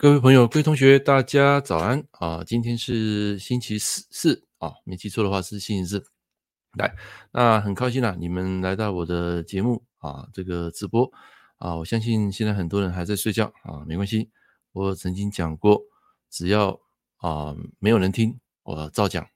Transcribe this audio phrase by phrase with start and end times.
[0.00, 2.44] 各位朋友、各位同学，大家早安啊！
[2.44, 6.04] 今天是星期四四啊，没记错的话是星期四。
[6.78, 6.94] 来，
[7.32, 11.10] 那很高兴啊，你们来到我的节目啊，这个直播
[11.56, 14.30] 啊，我相信现在很多人还在睡觉啊，没关系。
[14.70, 15.82] 我曾经讲过，
[16.30, 16.78] 只要
[17.16, 19.26] 啊没有人听，我照讲。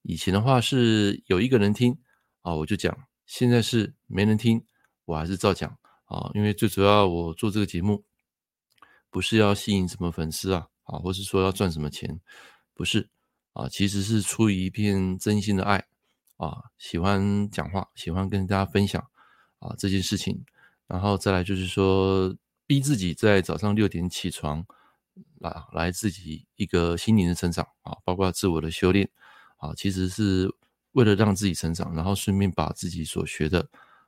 [0.00, 1.94] 以前的话是有一个人听
[2.40, 2.90] 啊，我就讲；
[3.26, 4.64] 现在是没人听，
[5.04, 5.76] 我还是照讲
[6.06, 8.02] 啊，因为最主要我做这个节目。
[9.16, 12.20] 不是要吸引什么粉丝啊，啊，或是说要赚什么钱，
[12.74, 13.08] 不是
[13.54, 15.82] 啊，其实是出于一片真心的爱
[16.36, 19.02] 啊，喜欢讲话，喜欢跟大家分享
[19.58, 20.44] 啊这件事情，
[20.86, 24.62] 然后再来就是说，逼自己在早上六点起床，
[25.38, 29.08] 来来自己一个心灵的成长啊，包括自我的修炼
[29.56, 30.54] 啊，其实是
[30.92, 33.66] 为了让自己成长，然后顺便把自己所学的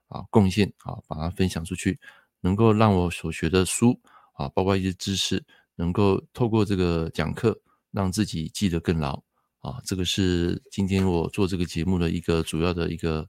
[0.08, 1.98] 啊贡献啊，把它分享出去，
[2.42, 3.98] 能够让我所学的书。
[4.39, 5.44] 啊，包括一些知识，
[5.75, 9.20] 能够透过这个讲课，让自己记得更牢。
[9.58, 13.28] 啊，这个是今天我做这个节目的一个主要的一个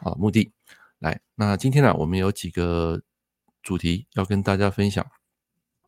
[0.00, 0.52] 啊目的。
[1.00, 3.02] 来，那今天呢，我们有几个
[3.64, 5.04] 主题要跟大家分享。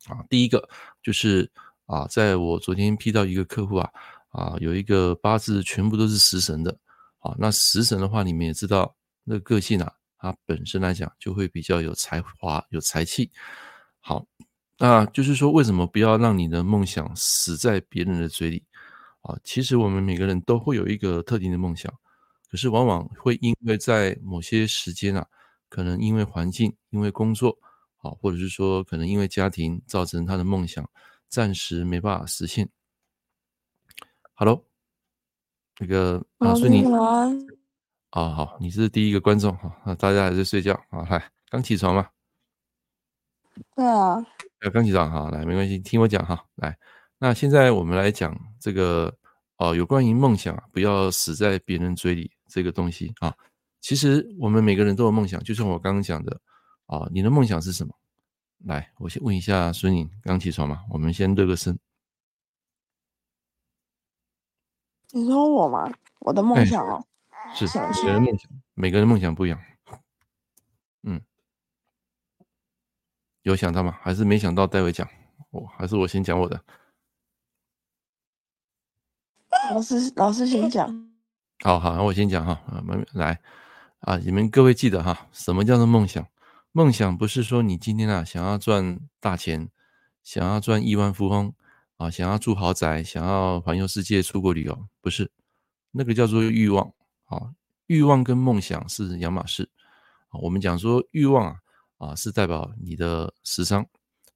[0.07, 0.67] 啊，第一个
[1.01, 1.49] 就是
[1.85, 3.89] 啊，在我昨天批到一个客户啊，
[4.29, 6.77] 啊，有一个八字全部都是食神的。
[7.19, 13.31] 啊，那食神的话，你们也知道，那个个性啊，它本身来讲就会比较有才华、有才气。
[14.01, 14.27] 好。
[14.79, 18.63] 那就是说，为什么不要让你的梦想死在别人的嘴里
[19.21, 19.35] 啊？
[19.43, 21.91] 其实我们每个人都会有一个特定的梦想，
[22.49, 25.25] 可是往往会因为在某些时间啊，
[25.67, 27.57] 可能因为环境、因为工作
[27.97, 30.87] 啊，或者是说可能因为家庭，造成他的梦想
[31.27, 32.69] 暂时没办法实现。
[34.35, 34.63] Hello，
[35.79, 36.85] 那个啊，孙宁，
[38.11, 41.03] 啊好，你是第一个观众哈，那大家还在睡觉啊？
[41.03, 42.07] 嗨，刚起床吗？
[43.75, 44.15] 对啊。
[44.61, 46.77] 呃，刚起床哈，来，没关系，听我讲哈，来，
[47.19, 49.13] 那现在我们来讲这个
[49.57, 53.33] 哦，有关于梦想不要死在别人嘴里这个东西啊。
[53.79, 56.41] 其实我们每个人都有梦想，就像我刚刚讲的
[56.87, 57.93] 啊，你的梦想是什么？
[58.65, 60.83] 来，我先问一下孙颖，刚起床吗？
[60.89, 61.77] 我们先热个身。
[65.11, 65.87] 你说我吗？
[66.19, 67.05] 我的梦想哦，
[67.53, 69.59] 是每个人梦想，每个人梦想不一样。
[73.47, 73.97] 有想到吗？
[74.01, 74.67] 还是没想到？
[74.67, 75.07] 待会讲，
[75.51, 76.61] 我还是我先讲我的。
[79.71, 80.85] 老师，老师先讲。
[81.63, 82.51] 好好，那我先讲哈。
[82.67, 83.39] 啊，来
[84.01, 86.27] 啊，你们各位记得哈，什么叫做梦想？
[86.73, 89.69] 梦想不是说你今天啊想要赚大钱，
[90.23, 91.53] 想要赚亿万富翁
[91.95, 95.31] 啊，想要住豪宅，想要环游世界、出国旅游，不是，
[95.91, 96.91] 那个叫做欲望。
[97.27, 97.53] 啊，
[97.85, 99.69] 欲望跟梦想是两码事。
[100.27, 101.61] 啊，我们讲说欲望啊。
[101.97, 103.85] 啊，是代表你的食伤，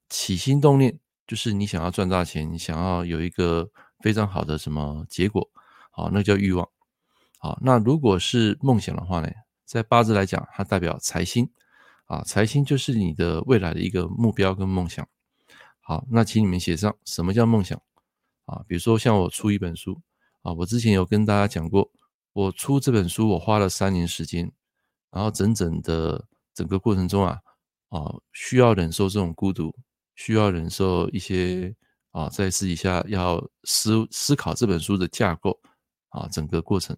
[0.09, 5.49] 起心动念就是你想要赚大钱，你想要有一个非常好的什么结果，
[5.91, 6.67] 好，那叫欲望。
[7.38, 9.29] 好，那如果是梦想的话呢，
[9.66, 11.49] 在八字来讲，它代表财星，
[12.05, 15.07] 啊，财星就是你的未来的一个目标跟梦想。
[15.79, 17.79] 好，那请你们写上什么叫梦想
[18.45, 18.63] 啊？
[18.67, 20.01] 比如说像我出一本书
[20.41, 21.91] 啊，我之前有跟大家讲过，
[22.33, 24.51] 我出这本书我花了三年时间，
[25.11, 27.39] 然后整整的整个过程中啊。
[27.91, 29.72] 啊，需要忍受这种孤独，
[30.16, 31.75] 需要忍受一些
[32.12, 35.59] 啊，在私底下要思思考这本书的架构
[36.09, 36.97] 啊，整个过程。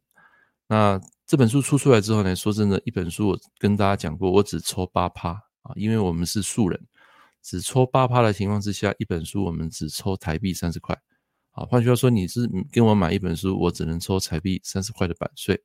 [0.68, 5.32] 那这本书出出来之后呢，说真的，一本书我跟大家讲过，我只抽八趴
[5.64, 6.80] 啊，因为我们是素人，
[7.42, 10.96] 只抽八趴的情况之下，一本书我们只抽台币三十块。
[11.52, 15.60] 啊，换句话说，你是跟我买一本书，我只能抽台币三十块的版税。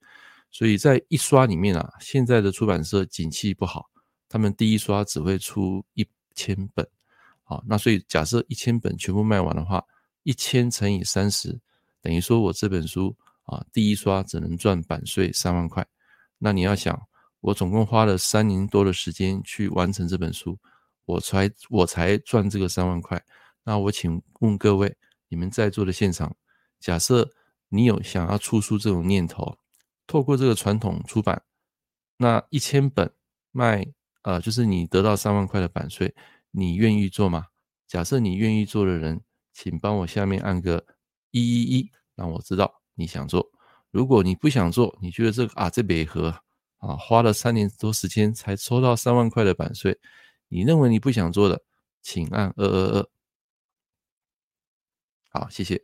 [0.50, 3.86] 所以在一刷里面啊，现在的出版社景气不好。
[4.28, 6.86] 他们第一刷只会出一千本，
[7.44, 9.82] 好，那所以假设一千本全部卖完的话，
[10.22, 11.58] 一千乘以三十，
[12.02, 15.86] 等于说我这本书啊，第一刷只能赚版税三万块。
[16.36, 17.00] 那你要想，
[17.40, 20.58] 我总共花了三年多的时间去完成这本书，
[21.06, 23.24] 我才我才赚这个三万块。
[23.64, 24.94] 那我请问各位，
[25.28, 26.36] 你们在座的现场，
[26.78, 27.30] 假设
[27.70, 29.56] 你有想要出书这种念头，
[30.06, 31.42] 透过这个传统出版，
[32.18, 33.10] 那一千本
[33.50, 33.94] 卖。
[34.28, 36.14] 呃，就是你得到三万块的版税，
[36.50, 37.46] 你愿意做吗？
[37.86, 39.22] 假设你愿意做的人，
[39.54, 40.84] 请帮我下面按个
[41.30, 43.50] 一一一，让我知道你想做。
[43.90, 46.28] 如果你不想做，你觉得这个啊这笔合
[46.76, 49.98] 啊，花了三年多时间才抽到三万块的版税，
[50.48, 51.62] 你认为你不想做的，
[52.02, 53.08] 请按二二二。
[55.30, 55.82] 好，谢谢。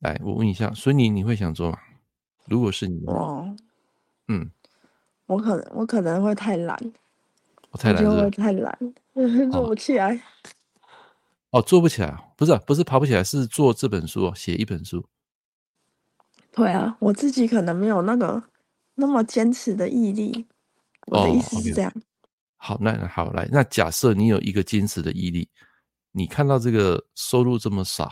[0.00, 1.78] 来，我问一下，孙妮，你会想做吗？
[2.46, 3.54] 如果是你，哦，
[4.26, 4.50] 嗯。
[5.26, 6.76] 我可能我可能会太懒，
[7.74, 8.78] 我太懒，就会太懒，
[9.50, 10.22] 做不起来。
[11.50, 15.04] 哦，做不起来，不是不是爬不起来，是做这本书哦，写一本书。
[16.52, 18.40] 对啊，我自己可能没有那个
[18.94, 20.46] 那么坚持的毅力。
[21.06, 21.90] 我的意思是这样。
[21.94, 22.02] 哦 okay.
[22.56, 25.48] 好，那好来，那假设你有一个坚持的毅力，
[26.12, 28.08] 你看到这个收入这么少，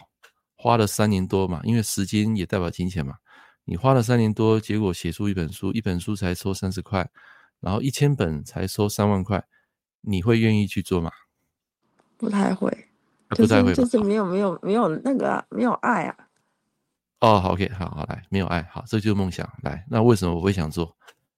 [0.56, 3.14] 花了三年多嘛，因为时间也代表金钱嘛，
[3.64, 7.08] 你花了三年多，结果写出一本书，一本书才收三十块，
[7.62, 9.42] 然后一千本才收三万块，
[10.02, 11.10] 你会愿意去做吗？
[12.18, 12.68] 不太会，
[13.28, 16.16] 不太会，就是没有没有没有那个、啊、没有爱啊。
[17.20, 19.48] 哦，好，OK，好好来，没有爱，好，这就是梦想。
[19.62, 20.94] 来，那为什么我会想做？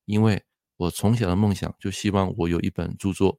[0.07, 0.43] 因为
[0.79, 3.39] 我从小的梦想就希望我有一本著作，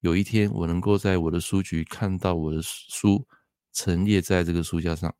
[0.00, 3.26] 有一天我能够在我的书局看到我的书
[3.72, 5.14] 陈列在这个书架上，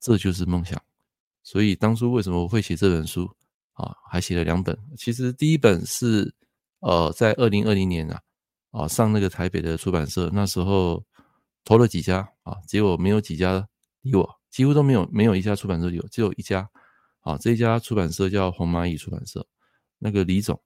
[0.00, 0.80] 这就是梦想。
[1.42, 3.30] 所以当初为什么我会写这本书
[3.74, 3.94] 啊？
[4.10, 4.76] 还写了两本。
[4.96, 6.34] 其实第一本是
[6.86, 8.20] 呃在二零二零年啊
[8.70, 11.02] 啊上那个台北的出版社，那时候
[11.64, 13.66] 投了几家啊，结果没有几家
[14.02, 14.36] 理我。
[14.48, 16.66] 几乎都没有，没有一家出版社有，只有一家，
[17.20, 19.46] 啊，这一家出版社叫红蚂蚁出版社。
[19.98, 20.58] 那个李总，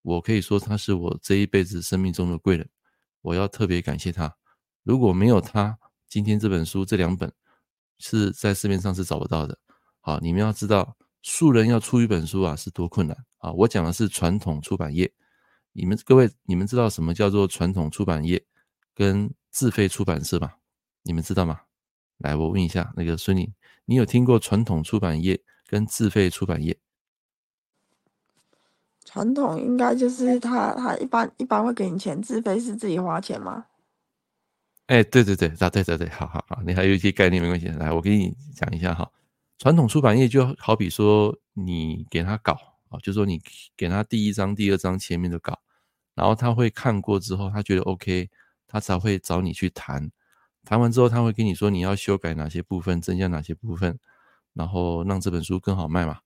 [0.00, 2.66] 我可以说他是我这一辈子生命中的贵人，
[3.20, 4.34] 我要特别感谢他。
[4.82, 5.76] 如果没有他，
[6.08, 7.30] 今天这本书这两本
[7.98, 9.58] 是在市面上是找不到的。
[10.00, 13.52] 好，你们要知道，素人要出一本书啊，是多困难啊！
[13.52, 15.12] 我讲的是传统出版业，
[15.74, 18.42] 你们各位，你们知道什么叫做传统出版业
[18.94, 20.52] 跟自费出版社吗？
[21.02, 21.60] 你们知道吗？
[22.18, 23.52] 来，我问一下那个孙宁，
[23.84, 26.78] 你有听过传统出版业跟自费出版业？
[29.04, 33.66] 传统应该就是他他一般一般会给你钱，自费是自己花钱吗？
[34.86, 37.66] 哎，对对对，啊对对对，好好好，你还有一些概念没关系。
[37.66, 39.10] 来，我给你讲一下哈，
[39.58, 42.56] 传统出版业就好比说你给他稿
[42.94, 43.40] 啊，就说你
[43.76, 45.58] 给他第一章、第二章前面的稿，
[46.14, 48.30] 然后他会看过之后，他觉得 OK，
[48.66, 50.10] 他才会找你去谈。
[50.64, 53.98] 谈完之后，他会跟你说你要修改哪些部分，增加哪些部分，
[54.54, 56.20] 然后让这本书更好卖嘛。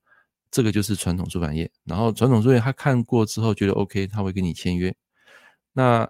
[0.50, 1.70] 这个就是传统出版业。
[1.84, 4.94] 然后传统出版业他看过之后觉得 OK，他会跟你签约。
[5.72, 6.08] 那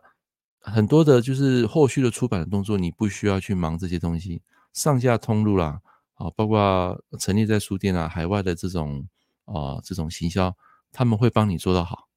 [0.60, 4.42] 很多的就是后续的出版的动作，你不需要去忙这些东西，
[4.74, 5.80] 上下通路啦，
[6.14, 9.08] 啊，包括陈列在书店啊，海外的这种
[9.52, 10.56] 啊这种行销，
[10.92, 12.08] 他们会帮你做到好，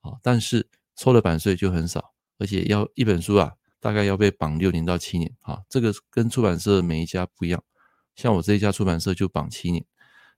[0.00, 3.54] 啊，但是抽的版税就很少，而且要一本书啊。
[3.82, 7.64] 大概要被绑六年到七年，哈，这个跟出版社每一家不一样。
[8.14, 9.82] 像我这一家出版社就绑七年。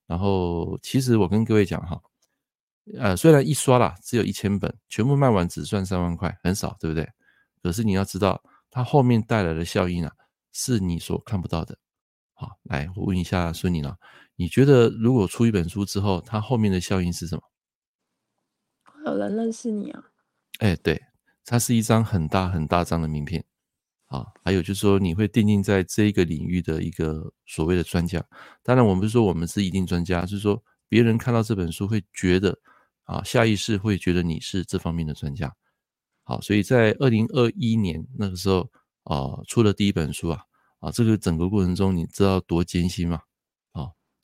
[0.07, 2.01] 然后，其实我跟各位讲哈，
[2.97, 7.11] 呃，虽然一刷啦只有一千本，全部卖完只赚三万块，很少，对不对？
[7.61, 8.41] 可是你要知道，
[8.71, 10.13] 它后面带来的效应啊，
[10.53, 11.77] 是你所看不到的。
[12.35, 13.97] 好，来，我问一下孙宁啊，
[14.37, 17.43] 你觉得如果出一本书之后，它后面的效应是什么？
[19.07, 20.05] 有人认识你啊？
[20.59, 21.03] 哎，对。
[21.45, 23.45] 它是一张很大很大张的名片，
[24.07, 28.25] 啊，还有就是说你会奠定在这一个领域的一个所谓的专家。
[28.63, 32.57] 当然，我们不是说我们是一定专家，就是说别人看到这本书会觉得，
[33.03, 35.53] 啊，下意识会觉得你是这方面的专家。
[36.23, 38.71] 好，所以在二零二一年那个时候，
[39.03, 40.45] 啊，出了第一本书啊，
[40.79, 43.21] 啊，这个整个过程中你知道多艰辛吗？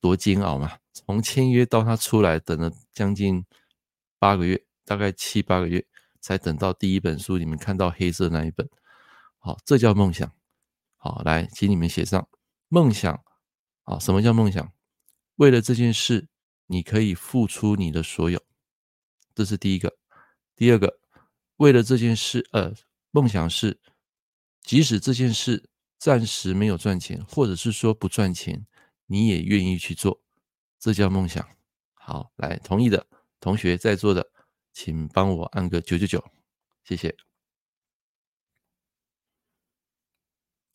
[0.00, 0.78] 多煎熬吗？
[0.92, 3.44] 从签约到他出来，等了将近
[4.18, 5.86] 八个月，大概七八个月。
[6.20, 8.68] 才等到第一本书，你们看到黑色那一本，
[9.38, 10.30] 好，这叫梦想。
[10.96, 12.28] 好，来，请你们写上
[12.66, 13.22] 梦想。
[13.84, 14.72] 好，什么叫梦想？
[15.36, 16.26] 为了这件事，
[16.66, 18.42] 你可以付出你的所有，
[19.32, 19.96] 这是第一个。
[20.56, 20.98] 第二个，
[21.58, 22.74] 为了这件事，呃，
[23.12, 23.78] 梦想是，
[24.60, 28.66] 即使这件事暂时没有赚钱，或者是说不赚钱，
[29.08, 30.20] 你也愿意去做，
[30.78, 31.44] 这叫梦想。
[31.94, 33.04] 好，来，同意的
[33.40, 34.30] 同学在座的。
[34.70, 36.24] 请帮我按个九九九，
[36.84, 37.12] 谢谢。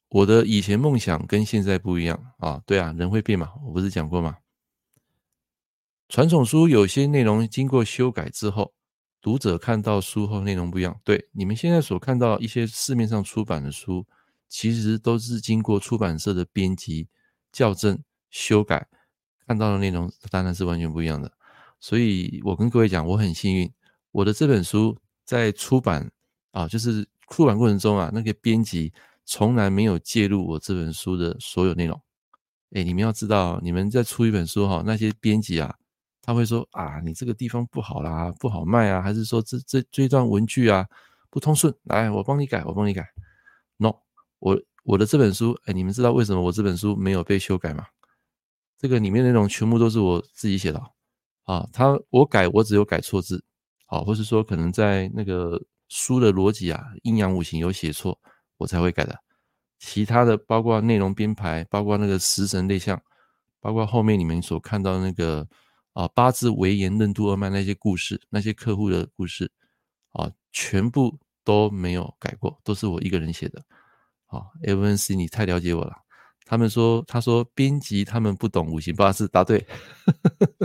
[0.09, 4.39] 我的以前梦想跟现在不一样啊，对啊，人会变嘛，我不是讲过吗？
[6.09, 8.73] 传统书有些内容经过修改之后，
[9.21, 10.99] 读者看到书后内容不一样。
[11.05, 14.05] 对，你们现在所看到一些市面上出版的书，
[14.49, 17.07] 其实都是经过出版社的编辑
[17.53, 18.87] 校正修改，
[19.45, 21.31] 看到的内容当然是完全不一样的。
[21.79, 23.71] 所以我跟各位讲，我很幸运。
[24.11, 26.11] 我的这本书在出版
[26.51, 28.91] 啊，就是出版过程中啊，那个编辑
[29.23, 32.01] 从来没有介入我这本书的所有内容。
[32.71, 35.75] 哎，你们要知道，你们在出一本书哈，那些编辑啊，
[36.23, 40.87] 他会说啊，你这个地方不好啦，不好卖啊，还是说这这这段文句啊
[41.29, 43.07] 不通顺，来，我帮你改，我帮你改。
[43.77, 43.93] No，
[44.39, 47.85] 我我的这本书，哎，你们知道为什么我这本书没有被修改吗？
[48.83, 50.77] 这个里面内容全部都是我自己写的
[51.45, 53.41] 啊，他我改，我只有改错字。
[53.85, 58.19] 好，或是说可能在那个书的逻辑啊，阴阳五行有写错，
[58.57, 59.17] 我才会改的。
[59.79, 63.01] 其他的包括内容编排，包括那个食神类象，
[63.61, 65.47] 包括后面你们所看到那个
[65.93, 69.49] 啊八字微言任督二脉那些故事，那些客户的故事
[70.11, 73.63] 啊，全部都没有改过，都是我一个人写的。
[74.25, 75.95] 好，FNC 你太了解我了。
[76.45, 79.65] 他们说，他说编辑他们不懂五行八字，答对。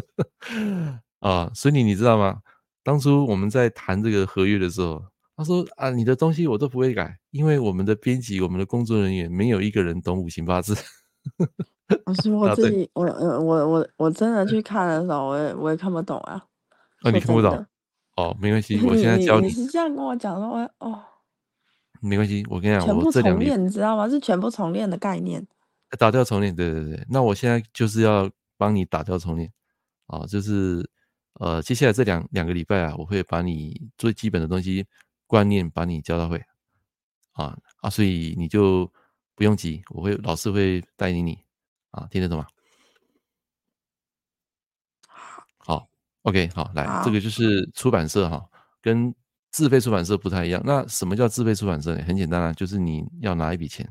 [1.20, 2.40] 啊，所以你知道吗？
[2.82, 5.02] 当初我们在谈这个合约的时候。
[5.36, 10.76] 他说啊，你的东西我都不会改，因为我们的编辑、我们的工作人员没有一个人懂五行八字。
[12.06, 16.42] 我说我自己， 我我我我真的去看的时候，我也我也看不懂啊。
[17.02, 17.64] 啊，你看不懂？
[18.16, 19.46] 哦，没关系， 我现在教你。
[19.46, 21.00] 你，你是这样跟我讲说，哦，
[22.00, 24.08] 没关系，我跟你讲，全部重练，你知道吗？
[24.08, 25.46] 是全部重练的概念。
[25.98, 27.06] 打掉重练，对对对。
[27.08, 29.52] 那我现在就是要帮你打掉重练，
[30.06, 30.88] 啊，就是
[31.34, 34.86] 呃，接下来这两两个礼拜啊，我会把你最基本的东西。
[35.30, 36.42] 观念把你教到会，
[37.32, 38.90] 啊啊，所以你就
[39.34, 41.38] 不用急，我会老师会带领你，
[41.90, 42.46] 啊，听得懂吗？
[45.58, 45.86] 好
[46.22, 48.42] ，OK，好，来，这个就是出版社哈，
[48.80, 49.14] 跟
[49.50, 50.62] 自费出版社不太一样。
[50.64, 52.02] 那什么叫自费出版社呢？
[52.04, 53.86] 很简单啊，就是你要拿一笔钱，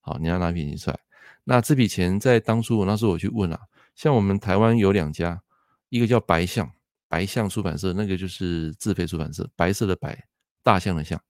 [0.00, 0.98] 好，你要拿一笔钱出来。
[1.44, 3.60] 那这笔钱在当初我那时候我去问啊，
[3.94, 5.40] 像我们台湾有两家，
[5.88, 6.72] 一个叫白象，
[7.08, 10.26] 白象出版社，那个就是自费出版社，白色的白。
[10.64, 11.20] 大象的象，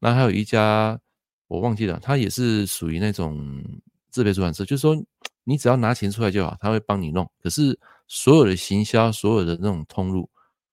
[0.00, 0.98] 那还有一家
[1.46, 3.62] 我忘记了，它也是属于那种
[4.08, 5.00] 自费出版社，就是说
[5.44, 7.30] 你只要拿钱出来就好，他会帮你弄。
[7.40, 10.28] 可是所有的行销，所有的那种通路，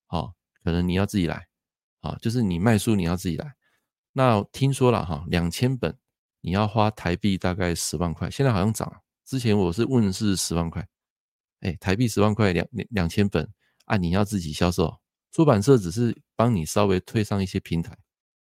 [0.07, 0.29] 啊，
[0.63, 1.45] 可能你要自己来，
[2.01, 3.53] 啊，就是你卖书你要自己来。
[4.13, 5.95] 那听说了哈，两千本
[6.47, 8.89] 你要花台币大概十万块，现在好像涨。
[9.25, 10.87] 之前我是问是十万块，
[11.59, 13.45] 哎，台币十万块两两两千本
[13.83, 14.97] 啊，你要自己销售，
[15.33, 17.97] 出版社只是帮你稍微推上一些平台。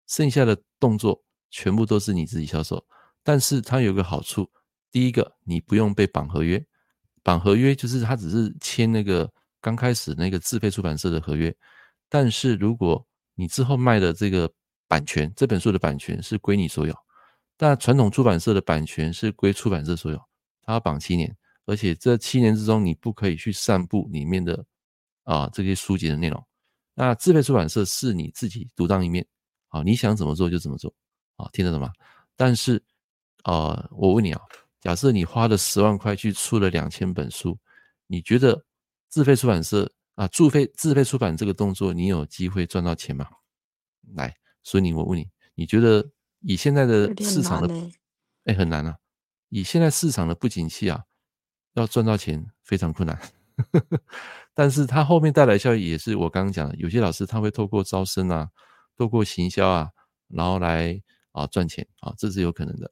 [0.08, 2.86] 剩下的动作全部都是你自己销售，
[3.24, 4.52] 但是它有个好处，
[4.92, 6.62] 第一个你不用被绑合约，
[7.24, 11.56] 绑合约就是它只是签那个刚开始那个自费出版社的合约，
[12.10, 14.52] 但是如果你之后卖的这个
[14.86, 16.94] 版权，这本书的版权是归你所有，
[17.58, 20.20] 但传统出版社的版权是归出版社所有，
[20.62, 21.36] 它要绑七年，
[21.66, 24.66] 而且这七年之中你不可以去散布里面的
[25.24, 26.46] 啊这些书籍的内容，
[26.94, 29.26] 那自费出版社是你自己独当一面。
[29.70, 30.94] 啊，你想怎么做就怎么做，
[31.36, 31.92] 啊，听得懂吗？
[32.38, 32.82] 但是，
[33.44, 34.40] 呃，我问你啊，
[34.80, 37.60] 假设你花了十万块去出了两千本书，
[38.08, 38.64] 你觉得
[39.10, 43.28] 自费出版社啊，自费自费出版这个动作，你有机会赚到钱吗？
[44.14, 44.34] 来，
[44.64, 46.10] 所以你我问你，你觉得
[46.46, 47.74] 以现在的市场的，
[48.46, 48.96] 哎、欸，很难啊，
[49.50, 51.04] 以现在市场的不景气啊，
[51.74, 53.20] 要赚到钱非常困难。
[54.54, 58.50] 但是它后面带来效益也是我刚刚讲的，有些老师他会透过招生啊。
[58.98, 59.90] 透过行销啊，
[60.30, 60.98] 然后来
[61.34, 62.90] 啊赚钱啊，这是有可能的。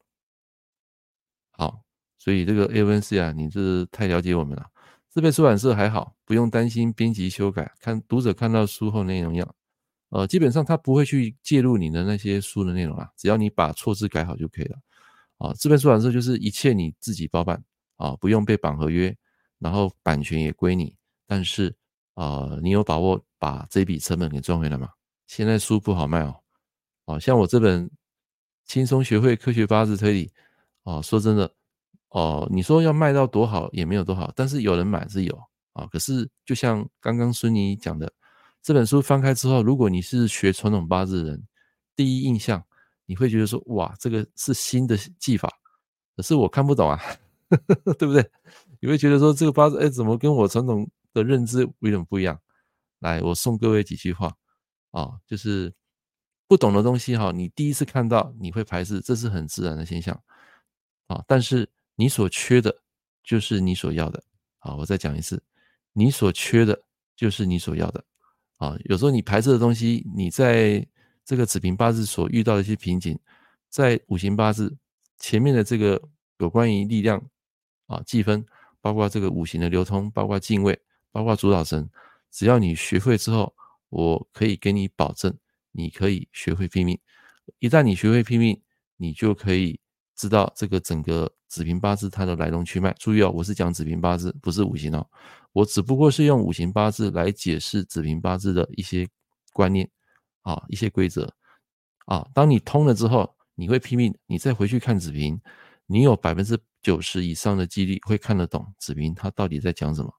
[1.51, 1.81] 好，
[2.19, 4.69] 所以这个 A.N.C 啊，你这太了解我们了。
[5.07, 9.55] 自费出版社还好，不用担心编辑修改，看读者看到书后内容要，
[10.13, 14.77] 呃，基本上他不会去介入你的那些书的内容啊，只要你把错字改好就可以了。
[15.39, 17.61] 啊，自费出版社就是一切你自己包办
[17.97, 19.13] 啊，不用被绑合约，
[19.57, 21.75] 然后版权也归你，但是
[22.13, 24.87] 啊，你有把握把这笔成本给赚回来吗？
[25.25, 26.35] 现在书不好卖哦，
[27.05, 27.83] 哦，像我这本
[28.65, 30.27] 《轻松学会科学八字推理》，
[30.83, 31.51] 哦，说真的，
[32.09, 35.35] 哦，你说要卖到多好也没有多好，但是有人买是有
[35.73, 35.87] 啊。
[35.87, 38.13] 可是就像刚刚孙妮讲的，
[38.63, 41.43] 这本书翻开之后，如果你是学传统八字的人，
[41.95, 42.63] 第一印象
[43.05, 45.51] 你会觉得说，哇，这个是新的技法，
[46.15, 46.97] 可是我看不懂啊，
[47.99, 48.31] 对不对？
[48.79, 52.39] 你会觉得说这个八字，哎，怎么跟我传统的认知有点不一样？
[52.99, 54.33] 来，我送各位几句话。
[54.91, 55.73] 啊，就是
[56.47, 60.17] 不懂的东西哈，你第一次看到你会排斥，这是很自然的现象
[61.07, 61.23] 啊。
[61.27, 62.79] 但是你所缺的，
[63.23, 64.23] 就是你所要的。
[64.59, 65.41] 啊，我再讲一次，
[65.93, 66.79] 你所缺的，
[67.15, 68.05] 就是你所要的。
[68.63, 70.87] 啊，有时候你排斥的东西，你在
[71.25, 73.19] 这个子平八字所遇到的一些瓶颈，
[73.69, 74.73] 在五行八字
[75.17, 76.01] 前面的这个
[76.37, 77.21] 有关于力量
[77.87, 78.45] 啊计分，
[78.79, 80.79] 包括这个五行的流通，包括进位，
[81.11, 81.89] 包括主导神，
[82.31, 83.53] 只要你学会之后。
[83.95, 85.31] 我可以给你保证，
[85.71, 86.97] 你可以学会拼命。
[87.59, 88.59] 一旦你学会拼命，
[88.97, 89.79] 你就可以
[90.15, 92.91] 知道这个整个子平八字它的来龙去脉。
[92.97, 95.07] 注意哦，我是讲子平八字，不是五行哦。
[95.51, 99.07] 我只不过是用五行八字来解释子平八字的一些
[99.53, 99.87] 观念
[100.41, 101.31] 啊，一些规则
[102.07, 102.27] 啊。
[102.33, 105.39] 当你通了之后，你会拼命，你再回去看子平，
[105.85, 110.11] 你有百分之九十以上的几率会看得懂子平它到底在讲什么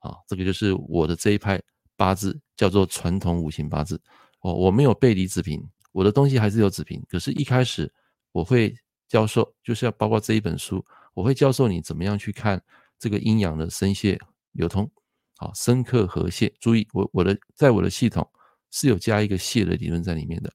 [0.00, 0.16] 啊。
[0.26, 1.62] 这个就是我的这一派。
[1.96, 4.02] 八字叫做传统五行八字
[4.40, 7.88] 哦，我没有背离子平，我的东西还是有子平，可是，一开始
[8.32, 8.74] 我会
[9.14, 12.60] 教授，就是要包括这一本书，我会教授你怎么样去看
[12.98, 14.18] 这个阴阳的生泄
[14.50, 14.90] 流通，
[15.36, 16.52] 好，生克合泄。
[16.58, 18.28] 注意，我我的在我的系统
[18.72, 20.52] 是有加一个泄的理论在里面的。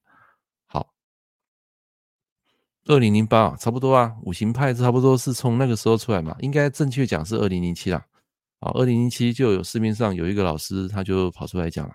[0.66, 0.94] 好，
[2.88, 8.06] 二零零八啊差不多啊，五行派差不多是从那个时候出来嘛，应该正确讲是二零零七啦。
[8.60, 11.94] 好，二零零七就有市面上有一个老师，他就跑出来讲了。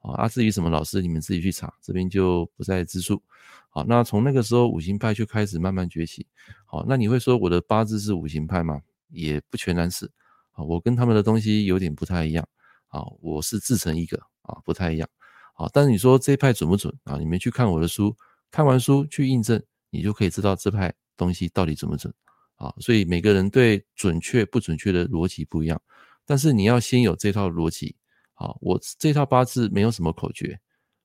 [0.00, 3.22] 啊，至于什么老师，你们自己去查，这边就不再赘述。
[3.68, 6.26] 好，那从那个时候五行派就开始慢慢崛起。
[6.64, 8.80] 好，那你会说我的八字是五行派吗？
[9.10, 10.10] 也不全然是。
[10.52, 12.46] 啊，我跟他们的东西有点不太一样。
[12.88, 15.08] 啊，我是自成一个啊，不太一样。
[15.54, 17.16] 好，但是你说这派准不准啊？
[17.18, 18.16] 你们去看我的书，
[18.50, 22.12] 看完书去印证，你就可以知道这派东西到底准不准。
[22.56, 25.80] 啊，所以每个人对准确不准确的逻辑不一样。
[26.26, 27.96] 但是你要先有这套逻辑，
[28.40, 30.58] 好，我这套八字没有什么口诀，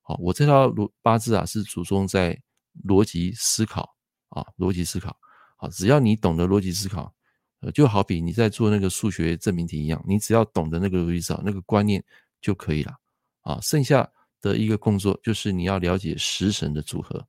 [0.04, 2.42] 好，我这套逻八字啊是注重在
[2.88, 3.94] 逻辑思考
[4.30, 5.14] 啊，逻辑思考，
[5.58, 7.14] 好，只要你懂得逻辑思考，
[7.74, 12.02] 就好比你在做那个数学证明题一样，你只要懂得那个逻辑思考那个观念
[12.40, 12.96] 就可以了，
[13.42, 17.22] 啊，剩下的一个工作就是你要了解食神的组合，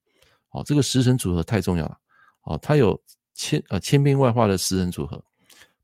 [0.46, 1.98] 好，这个食神组合太重要了，
[2.42, 2.96] 好，它有
[3.34, 5.20] 千呃千变万化的食神组合。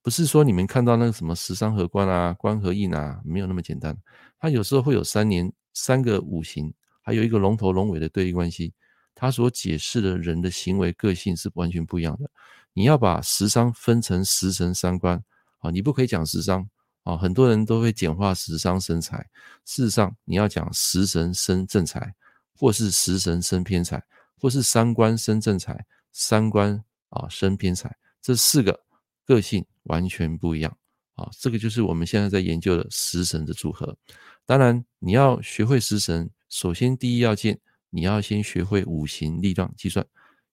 [0.02, 3.96] 不是说你们看到那个什么食伤合官啊，官合印啊，没有那么简单。
[4.38, 8.74] 它有时候会有三年三个五行，还有一个龙头龙尾的对应关系，
[9.14, 12.28] 它所解释的人的行为个性是完全不一样的。
[12.72, 15.22] 你要把食伤分成食神三官
[15.58, 16.68] 啊，你不可以讲食伤
[17.04, 19.18] 啊，很多人都会简化食伤生财。
[19.64, 22.12] 事实上，你要讲食神生正财，
[22.56, 24.02] 或是食神生偏财，
[24.40, 28.80] 或是三官生正财，三官啊生偏财，这四个
[29.26, 29.64] 个性。
[29.86, 30.72] 完全不一样
[31.14, 31.28] 啊！
[31.40, 33.98] 这个就是我们现在在研究的食神的组合。
[34.46, 37.58] 当然，你要学会食神，首先第一要件，
[37.90, 40.06] 你要先学会五行力量计算，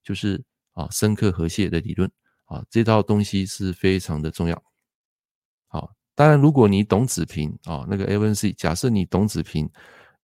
[0.03, 2.11] 就是啊生克合泄的理论
[2.45, 4.63] 啊，这套东西是非常的重要。
[5.67, 9.69] 好，当然如果你懂子平啊，那个 A N C，假设你懂子平，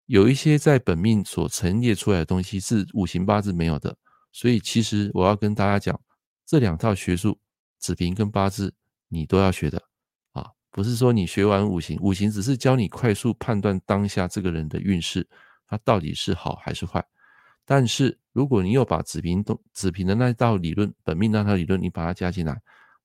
[0.06, 3.94] 有一些在本命所陈列出来的东西是五行八字没有的，
[4.32, 6.00] 所以其实我要跟大家讲，
[6.46, 7.38] 这两套学术，
[7.84, 8.72] 子平跟八字。
[9.08, 9.80] 你都要学的
[10.32, 15.28] 啊，不是说你学完五行，五行只是教你快速判断当下这个人的运势，
[15.68, 17.04] 他到底是好还是坏。
[17.64, 22.60] 但是如果你又把子平东子平的那道理论，本命那套理论，你把它加进来，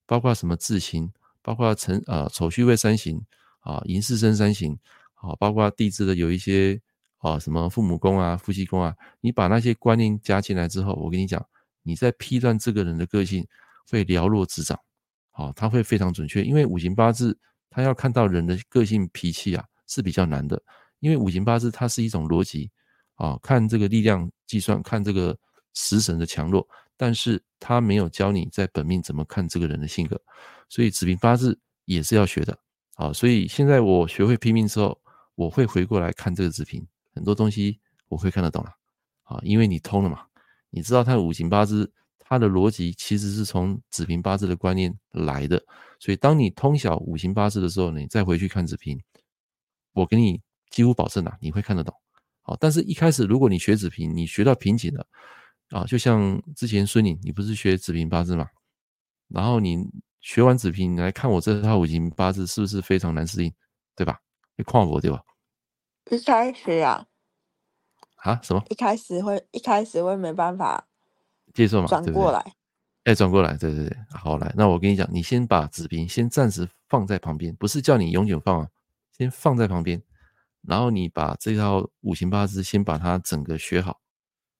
[0.08, 1.12] 包括什么字形，
[1.44, 3.24] 包括辰啊丑戌未三行
[3.60, 4.80] 啊，寅巳申三行
[5.16, 6.82] 啊，包括地支的有一些
[7.20, 11.46] 啊什么父母宫啊、夫妻宫啊，你把那些观念加进来之后，我跟你讲，
[11.84, 13.46] 你在批断这个人的个性
[13.90, 14.80] 会了若指掌。
[15.32, 17.38] 好，它会非常准确，因为五行八字
[17.70, 20.62] 它要看到人的个性脾气啊是比较难的，
[21.00, 22.70] 因为五行八字它是一种逻辑
[23.16, 25.38] 啊，看这个力量计算，看这个
[25.74, 30.20] 食神的强弱，但是它没有教你在本命怎么看这个人的性格，
[30.68, 32.60] 所以子平八字也是要学的
[32.96, 33.14] 啊。
[33.14, 35.00] 所以现在我学会批命之后，
[35.36, 38.72] 我会回过来看这个子平，很多东西我会看得懂了
[39.24, 40.26] 啊，因为你通了嘛，
[40.70, 41.94] 你知道它的五行八字。
[42.30, 45.66] 它的逻辑其实是从子平八字的观念来的，
[46.00, 49.02] 所以当你通晓五行八字的时候，你再回去看子平，
[49.94, 50.40] 我给你
[50.70, 51.92] 几乎保证啊，你会看得懂。
[52.44, 55.08] 好，但是一开始如果你学子平，你学到瓶颈了
[55.72, 58.48] 啊，就像之前孙宁，你不是学子平八字嘛？
[59.30, 59.84] 然后你
[60.22, 63.52] 学完子平，你来看我这套五行八字，是不是非常难适应？
[63.96, 64.20] 对吧？
[64.56, 65.24] 你跨我对吧？
[66.12, 67.08] 一开始啊，
[68.18, 68.64] 啊什么？
[68.70, 70.89] 一开始会一开始会没办法。
[71.60, 71.88] 接受嘛？
[71.90, 72.54] 转过来，
[73.04, 78.70] 哎，转过来，对对对，好来，那我跟你讲，你先把子平先暂时放在旁边，不是叫你永久放啊，
[79.18, 80.02] 先放在旁边，
[80.62, 84.00] 然后你把这套五行八字先把它整个学好，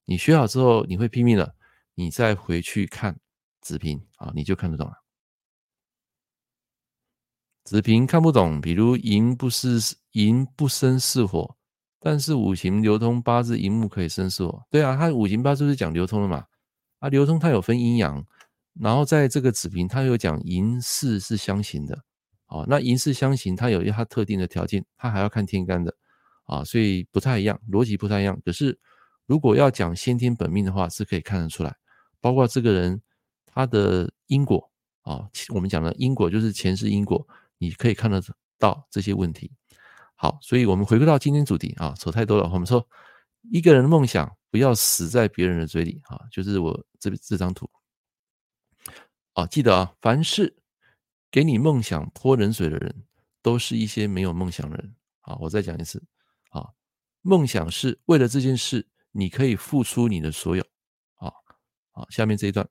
[0.04, 1.54] 你学好之后，你会拼命了，
[1.94, 3.18] 你再回去看
[3.62, 4.92] 子平啊，你就看得懂了。
[7.64, 11.56] 子平看不懂，比如寅不是寅不生是火，
[11.98, 16.44] 但是五行流通八字寅木可以生是火，对啊，它五行八字是讲流通的嘛。
[17.00, 18.24] 啊，流通它有分阴阳，
[18.74, 22.04] 然后在这个子平，它有讲寅巳是相刑的，
[22.46, 25.96] 哦，那寅巳相刑，它有一它特定的条件，它还要看天干的，
[26.44, 28.40] 啊，所以不太一样，逻辑不太一样。
[28.44, 28.78] 可是
[29.26, 31.74] 如果要讲先天本命的话，是可以看得出来，
[32.20, 33.00] 包括这个人
[33.46, 34.70] 他的因果，
[35.02, 37.26] 啊，我们讲的因果就是前世因果，
[37.58, 38.22] 你可以看得
[38.58, 39.50] 到这些问题。
[40.16, 42.86] 好，所以我们回归到今天主题啊，扯太多了，我们说
[43.50, 44.36] 一个人的梦想。
[44.50, 46.20] 不要死在别人的嘴里啊！
[46.30, 47.70] 就是我这这张图
[49.34, 50.56] 啊，记得啊，凡是
[51.30, 53.04] 给你梦想泼冷水的人，
[53.40, 55.36] 都是一些没有梦想的人啊！
[55.36, 56.02] 我再讲一次
[56.50, 56.68] 啊，
[57.22, 60.62] 梦想是为了这件事，你可以付出你的所有
[61.14, 61.32] 啊！
[61.92, 62.68] 好，下面这一段，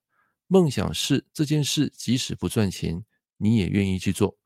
[0.48, 3.06] 梦想是这件事，即使不赚钱，
[3.38, 4.38] 你也愿意去做。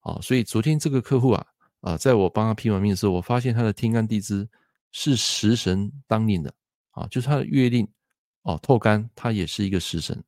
[0.00, 1.46] 啊，所以昨天这个客户啊，
[1.82, 4.48] 啊，在我帮他批完命的时候，我发现他的天干地支
[4.90, 6.52] 是食神当令的，
[6.90, 7.86] 啊，就是他的月令
[8.42, 10.22] 哦，透干，他也是一个食神。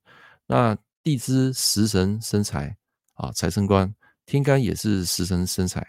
[0.46, 2.77] 那地支食神生财
[3.14, 3.92] 啊，财生官，
[4.27, 5.87] 天干也是食神生财，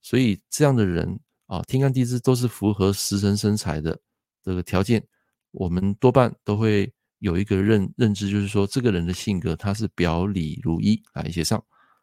[0.00, 3.98] 所以这样的人啊，天干地支都是符合食神生财的
[4.42, 5.04] 这个条件，
[5.50, 11.62] 我们多半都会有一个认认知，就是说这个人的性格他是表里如一来写上。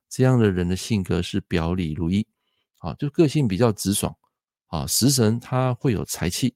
[0.09, 2.27] 这样的人的性格是表里如一，
[2.79, 4.13] 啊，就个性比较直爽，
[4.67, 6.53] 啊，食神他会有财气，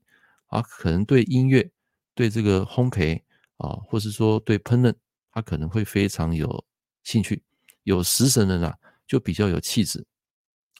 [0.48, 1.70] 啊，可能对音乐、
[2.14, 3.22] 对这个烘焙，
[3.58, 4.94] 啊，或是说对烹饪，
[5.32, 6.66] 他可能会非常有
[7.04, 7.42] 兴趣。
[7.84, 10.04] 有食神的人啊，就比较有气质，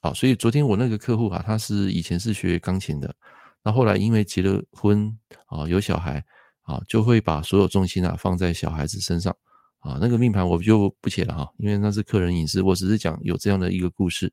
[0.02, 3.14] 啊，所以昨天我那个客户啊，他是以前是学钢琴的，
[3.62, 6.24] 那后来因为结了婚，啊，有小孩，
[6.62, 9.36] 啊，就会把所有重心啊放在小孩子身上。
[9.80, 12.60] 啊，那个命盘我就不写了哈，因为那是客人隐私。
[12.60, 14.32] 我只是讲有这样的一个故事，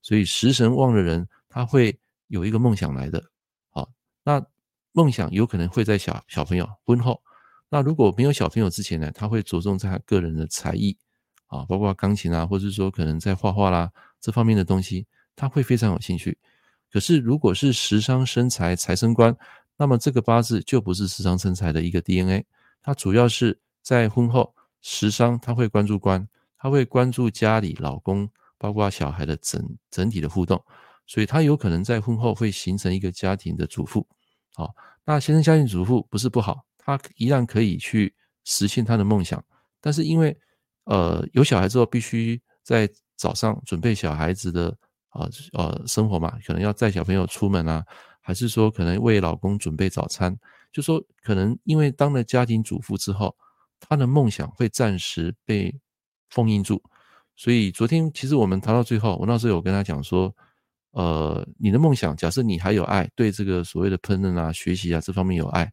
[0.00, 1.94] 所以食神旺的人他会
[2.28, 3.22] 有一个梦想来的。
[3.68, 3.86] 好，
[4.22, 4.42] 那
[4.94, 7.20] 梦想有可能会在小小朋友婚后。
[7.68, 10.96] 那如果没有小朋友之前呢，他会着重在他个人的才艺
[11.48, 16.38] 啊，包括钢琴啊，或者说可能在画画啦这方面的东西，他会非常有兴趣。
[16.90, 19.36] 可是如果是食伤生财，财生官，
[19.76, 22.46] 那么这个八字就不是食伤生财的一个 DNA，
[22.80, 24.54] 它主要是在婚后。
[24.86, 26.28] 食伤他会关注官，
[26.58, 28.28] 他会关注家里老公，
[28.58, 30.62] 包括小孩的整整体的互动，
[31.06, 34.06] 所以他有可能在婚后会形成一个家庭的主妇。
[34.54, 38.14] 好，那先生家庭主妇不是不好，他一样可以去
[38.44, 39.42] 实现他的梦想。
[39.80, 40.36] 但是因为
[40.84, 44.76] 呃有小孩之后，必须在早上准备小孩子的
[45.12, 47.84] 呃呃生活嘛，可能要带小朋友出门啊，
[48.20, 50.36] 还是说可能为老公准备早餐，
[50.72, 53.36] 就说可能因为当了家庭主妇之后。
[53.86, 55.78] 他的梦想会暂时被
[56.30, 56.82] 封印住，
[57.36, 60.34] 所以昨天其实我们谈到最后，我那时候有跟他讲说，
[60.94, 65.70] 呃，你的梦想，假设你还有爱，对这个所谓的烹饪啊、学习啊这方面有爱，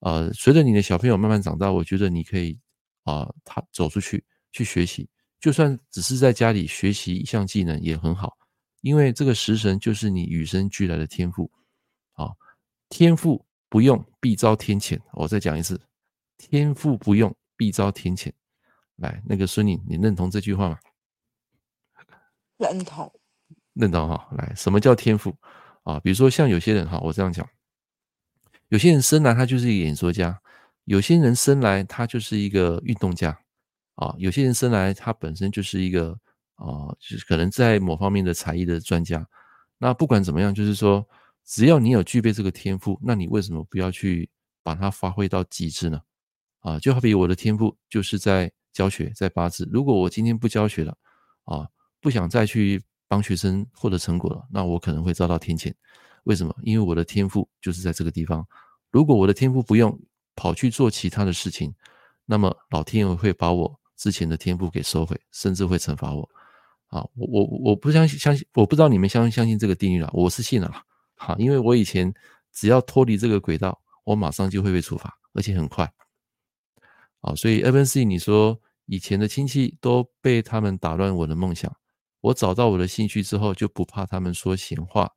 [0.00, 2.58] 呃，随着你的小朋友慢慢长大，我觉得你可以
[3.04, 8.36] 啊，他、走出去去学习，就算只是在家里学习一项技能也很好，
[8.80, 11.50] 因为这个食神就是你与生俱来的天赋，
[12.14, 12.30] 啊，
[12.88, 15.80] 天赋不用必遭天谴，我再讲一次，
[16.36, 17.34] 天赋不用。
[17.56, 18.32] 必遭天谴。
[18.96, 20.78] 来，那个孙颖，你认同这句话吗？
[22.56, 23.08] 认同，
[23.74, 24.28] 认同哈。
[24.36, 25.36] 来，什么叫天赋
[25.82, 26.00] 啊？
[26.00, 27.48] 比如说像有些人哈，我这样讲，
[28.68, 30.40] 有些人生来他就是一个演说家，
[30.84, 33.38] 有些人生来他就是一个运动家
[33.96, 36.18] 啊，有些人生来他本身就是一个
[36.56, 39.26] 啊，就是可能在某方面的才艺的专家。
[39.78, 41.06] 那不管怎么样，就是说，
[41.44, 44.30] 只要你有具备这个天赋，那你为什么不要去
[44.62, 46.00] 把它发挥到极致呢？
[46.60, 49.68] 啊，就好比我的天赋就是在教学，在八字。
[49.70, 50.96] 如果我今天不教学了，
[51.44, 51.68] 啊，
[52.00, 55.72] 不想再去帮学生获得成果了，那我可能会遭到天谴。
[56.24, 56.54] 为什么？
[56.62, 58.46] 因为我的天赋就是在这个地方。
[58.90, 59.98] 如果我的天赋不用
[60.34, 61.74] 跑去做其他的事情，
[62.24, 66.28] 那么老天爷会把我之前的天赋给收回，甚至会惩罚我。
[66.86, 70.08] 啊，我我我不相信，相信我不知道你们相不相信这个定律了。
[70.12, 70.72] 我是信了。
[71.16, 72.12] 好，因为我以前
[72.52, 75.92] 只要脱离这个轨道，我马上就会被处罚，而且很快。
[77.20, 81.74] 啊，所以 FNC，你说以前的亲戚都被他们打乱我的梦想，
[82.24, 85.12] 我找到我的兴趣之后，就不怕他们说闲话。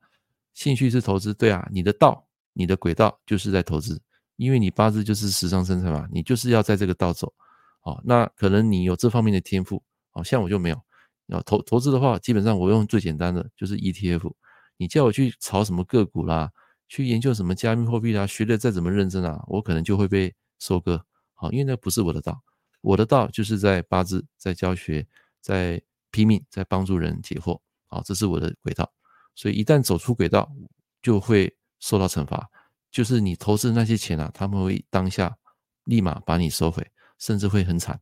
[0.53, 4.01] 兴趣是投资，对啊，你的道，你的轨道就是在投资，
[4.35, 7.33] 因为你八字就是时尚生财嘛，你就是要在这个道走。
[7.79, 10.81] 好，那可能你有这方面的天赋，好像我就没有。
[11.27, 14.33] 要投投资的话，基本上我用最简单的就是 ETF。
[14.75, 16.51] 你叫我去炒什么个股啦，
[16.89, 21.05] 去研究什么加密货币啦，学的再怎么认真啊，我可能就会被收割。
[21.35, 22.41] 好，因为那不是我的道，
[22.81, 25.07] 我的道就是在八字，在教学，
[25.39, 25.81] 在
[26.17, 27.61] 拼命，在帮助人解惑。
[27.85, 28.91] 好，这是我的轨道。
[29.35, 30.51] 所以一旦走出轨道，
[30.99, 32.49] 就会受到惩罚。
[32.89, 35.37] 就是你投资的那些钱啊，他们会当下
[35.83, 36.83] 立马把你收回，
[37.19, 37.99] 甚至会很惨。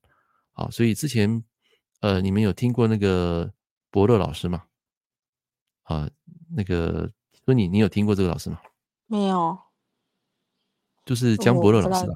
[0.53, 1.43] 好，所以之前
[1.99, 3.51] 呃，你们有听过那个
[3.91, 4.63] 伯乐老师吗？
[5.83, 6.09] 啊，
[6.55, 7.11] 那个
[7.43, 8.61] 说你，你有听过这个老师吗？
[9.07, 9.59] 没有，
[11.03, 12.07] 就是江伯乐老师。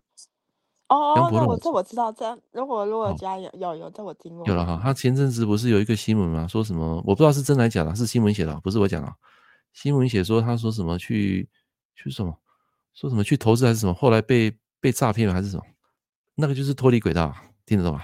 [0.90, 4.46] 哦，那我这我知道，这如果如果家有有有，这我听过。
[4.48, 6.48] 有了哈，他前阵子不是有一个新闻吗？
[6.48, 9.14] 说什么我不知道是真来假的，是新闻写的，不是我讲的。
[9.72, 11.48] 新闻写说他说什么去
[11.96, 12.36] 去什么，
[12.96, 15.64] 说什么去投资还是什么，后来被被诈骗了还是什么？
[16.34, 17.36] 那个就是脱离轨道，
[17.68, 18.04] 听得懂吗？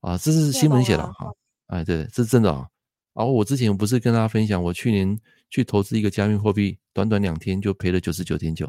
[0.00, 1.32] 啊，这是新闻写的哈，
[1.68, 2.66] 哎，对，这是真的啊。
[3.12, 5.16] 然后我之前不是跟大家分享，我去年
[5.48, 8.68] 去投资一个加密货币，短短两天就赔了九十九点九，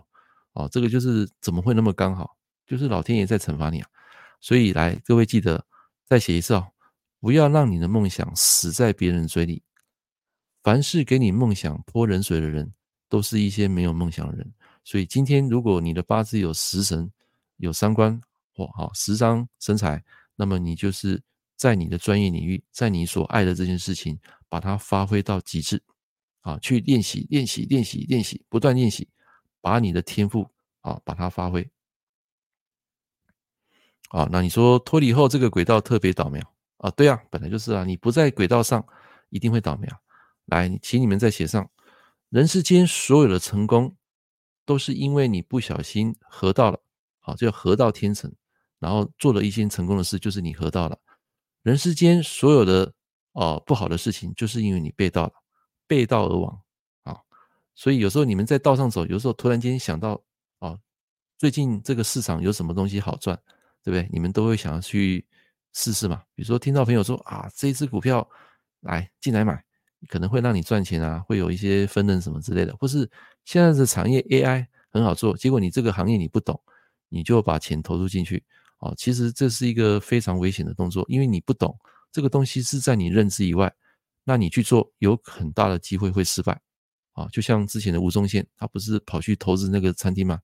[0.54, 2.38] 啊，这个就是怎么会那么刚好？
[2.65, 3.88] 就是老天爷在惩罚你啊，
[4.41, 5.65] 所以来，各位记得
[6.06, 6.67] 再写一次哦，
[7.19, 9.63] 不要让你的梦想死在别人嘴里。
[10.63, 12.73] 凡是给你梦想泼冷水的人，
[13.08, 14.51] 都是一些没有梦想的人。
[14.84, 17.12] 所以今天，如果你的八字有食神、
[17.58, 18.19] 有三官
[18.54, 20.04] 或好十张身材，
[20.36, 21.21] 那么你就是
[21.56, 25.82] 在你的专业领域，在你所爱的这件事情，把它发挥到极致。
[26.41, 29.10] 啊，去练习，练习，练习，练习，不断练习，
[29.62, 30.47] 把你的天赋
[30.82, 31.67] 啊，把它发挥。
[34.10, 36.39] 啊，那你说脱离后这个轨道特别倒霉
[36.78, 36.89] 啊？
[36.91, 38.86] 对啊，本来就是啊，你不在轨道上，
[39.30, 39.98] 一定会倒霉啊。
[40.46, 41.70] 来，请你们再写上，
[42.30, 43.96] 人世间所有的成功，
[44.65, 46.80] 都是因为你不小心合到了，
[47.20, 48.32] 好，就合到天成，
[48.80, 50.98] 然后做了一件成功的事，就是你合到了。
[51.63, 52.94] 人世间所有的
[53.32, 55.34] 哦不好的事情，就是因为你背道了。
[55.88, 56.60] 背道而亡
[57.04, 57.15] 啊！
[57.76, 60.20] 所以有时候你们在道上走，有时候突然间想到
[60.58, 60.76] 啊，
[61.38, 63.39] 最近这个市场有什么东西好赚，
[63.86, 64.10] 对不对？
[64.12, 65.24] 你们都会想要去
[65.74, 66.24] 试试嘛。
[66.34, 68.28] 比如说听到朋友说啊，这一只股票
[68.82, 69.63] 来进来买，
[70.10, 72.76] 可能会让你赚钱啊，会有一些分润什么之类的。
[72.78, 73.08] 或是
[73.43, 76.60] 现在的产业 AI 很好做，结果你这个行业你不懂，
[77.10, 78.43] 你就把钱投入进去
[78.80, 78.91] 啊。
[78.98, 81.78] 其实这是一个非常危险的动作，因为你不懂
[82.12, 83.71] 这个东西是在你认知以外。
[84.28, 86.60] 那你去做，有很大的机会会失败，
[87.13, 90.39] 啊，就像之前的吴宗宪，他不是跑去投资那个餐厅吗？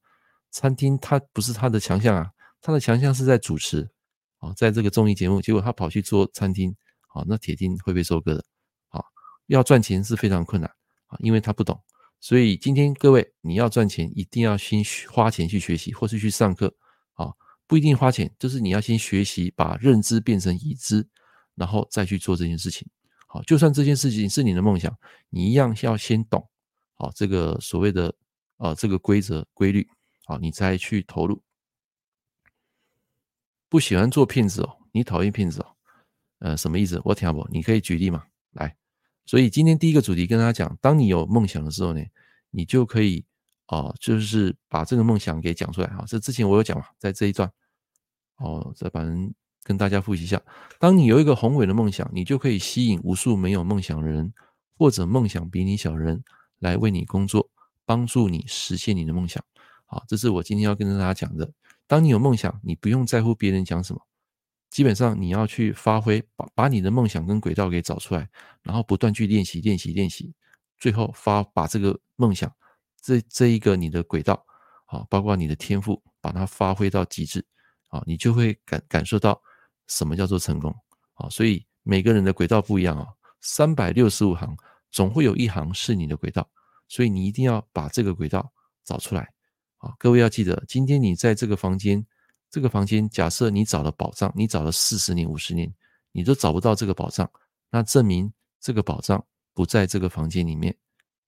[0.51, 2.29] 餐厅他不是他的强项啊，
[2.61, 3.89] 他的强项是在主持，
[4.37, 6.75] 啊，在这个综艺节目，结果他跑去做餐厅，
[7.07, 8.43] 啊，那铁定会被收割的，
[8.89, 9.03] 啊，
[9.47, 10.69] 要赚钱是非常困难，
[11.07, 11.81] 啊，因为他不懂，
[12.19, 16.73] 所以今天各位你要赚钱，一定要先花钱去学习，或是去上课，
[17.13, 17.33] 啊，
[17.65, 21.07] 不一定花钱，就是你要先学习把认知变成已知，
[21.55, 22.87] 然后再去做这件事情。
[23.27, 24.95] 好，就算这件事情是你的梦想，
[25.29, 26.47] 你一样要先懂，
[26.93, 28.13] 好，这个所谓的
[28.57, 29.87] 啊，这个规则规律，
[30.25, 31.41] 好，你再去投入。
[33.71, 35.67] 不喜欢做骗子哦，你讨厌骗子哦，
[36.39, 37.01] 呃，什么意思？
[37.05, 38.25] 我听不，你可以举例嘛？
[38.51, 38.75] 来，
[39.25, 42.03] 所以今天第一个主题跟大家讲，当你有梦想的时候呢，
[42.49, 43.23] 你就可以
[43.69, 46.03] 哦，就是把这个梦想给讲出来哈。
[46.05, 47.49] 这之前我有讲嘛，在这一段，
[48.35, 49.33] 哦，再把人。
[49.63, 50.41] 跟大家复习一下，
[50.79, 54.33] 当你有一个宏伟的梦想，你就可以吸引无数没有梦想的人，
[54.75, 56.23] 或者梦想比你小的人
[56.57, 57.47] 来为你工作，
[57.85, 59.41] 帮助你实现你的梦想。
[59.85, 61.47] 好，这是我今天要跟大家讲的。
[61.91, 64.01] 当你有梦想，你不用在乎别人讲什么，
[64.69, 68.29] 基本上你要去发挥，把把你的梦想跟轨道给找出来，
[68.63, 70.33] 然后不断去练习、练习、练习，
[70.79, 72.49] 最后发把这个梦想
[73.01, 74.41] 这这一个你的轨道，
[74.85, 77.45] 啊，包括你的天赋，把它发挥到极致，
[77.89, 79.41] 啊，你就会感感受到。
[79.87, 80.73] 什么叫做成功？
[81.15, 83.05] 啊，所以每个人的轨道不一样啊，
[83.41, 84.55] 三百六十五行
[84.91, 86.49] 总会有一行是你的轨道，
[86.87, 88.49] 所以你一定要把这个轨道
[88.85, 89.33] 找出来
[89.81, 89.93] 啊！
[89.99, 92.03] 各位要记得，今天你在这个房间，
[92.49, 95.71] 这个房间假设你找了宝藏，你找了四十年、五十年，
[96.11, 97.29] 你都找不到这个宝藏，
[97.69, 100.75] 那证明这个宝藏不在这个房间里面。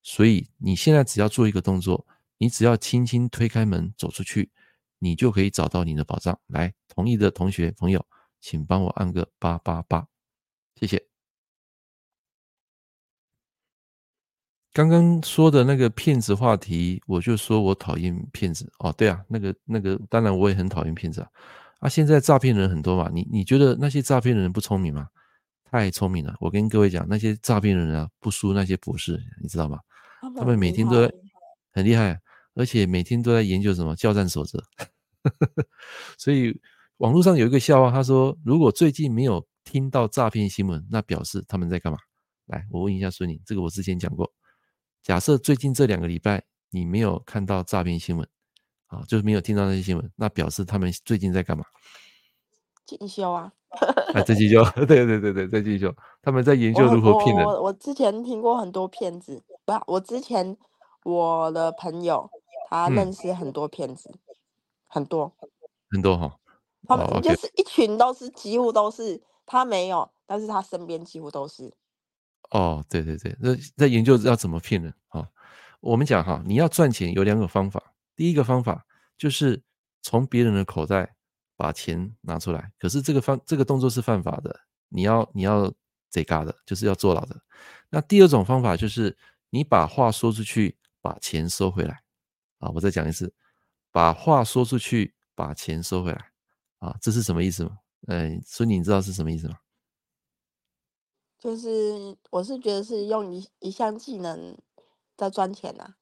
[0.02, 2.06] 所以你现在只要做一个动作，
[2.38, 4.50] 你只要轻轻推开门走出去，
[4.98, 6.38] 你就可以找到你的宝藏。
[6.46, 8.04] 来，同意的同学朋友。
[8.46, 10.06] 请帮我按个八八八，
[10.78, 11.13] 谢谢。
[14.74, 18.92] 刚刚说的那个骗子话题，我就说我讨厌骗子哦。
[18.98, 21.28] 对啊，那个那个，当然我也很讨厌骗子啊。
[21.78, 25.06] 啊，现在诈骗人很多嘛，你你觉得那些诈骗的人不聪明吗？
[25.70, 26.34] 太聪明了。
[26.40, 29.78] 我跟各位讲，那些诈骗的人啊，不输那些博士，你知道吗？
[30.36, 31.12] 他们每天都在
[31.72, 32.20] 很厉害，
[32.54, 34.62] 而且每天都在研究什么教战守则，
[36.18, 36.60] 所以。
[36.98, 41.98] 网络上有一个笑话，他说：“如果最近没有听到诈骗新闻，那表示他们在干嘛？”
[42.46, 44.32] 来，我问一下孙宁，这个我之前讲过。
[45.04, 48.26] 假设最近这两个礼拜你没有看到诈骗新闻，
[48.86, 51.62] 啊，就是没有听到那些新闻，那表示他们最近在干嘛？
[52.86, 53.52] 进修啊！
[54.14, 55.94] 啊，在进修， 对对对对，在进修。
[56.22, 57.44] 他们在研究如何骗人。
[57.44, 60.56] 我我，我之前听过很多骗子，不，我之前
[61.04, 62.30] 我的朋友
[62.70, 64.18] 他认识很多骗子，嗯、
[64.86, 65.30] 很多
[65.90, 66.38] 很多哈。
[66.88, 71.74] 他们就是一群都是，几乎都是他没有，但是他身边几乎都是。
[72.54, 75.28] 哦，对对对，那在研究要怎么骗人啊？
[75.80, 77.82] 我们讲哈，你要赚钱有两个方法，
[78.14, 78.86] 第一个方法
[79.18, 79.60] 就是
[80.02, 81.16] 从别人的口袋
[81.56, 85.72] 把钱拿出来，可是这个方这个动作是犯法的，你要你要
[86.10, 87.40] 贼嘎的，就是要坐牢的。
[87.90, 89.16] 那第二种方法就是
[89.50, 92.02] 你把话说出去，把钱收回来。
[92.58, 93.34] 啊，我再讲一次，
[93.90, 96.30] 把话说出去，把钱收回来。
[96.78, 97.78] 啊，这是什么意思吗？
[98.06, 99.56] 嗯，所以你知道是什么意思吗？
[101.44, 104.56] 就是我是觉得是用一一项技能
[105.14, 105.94] 在赚钱呐、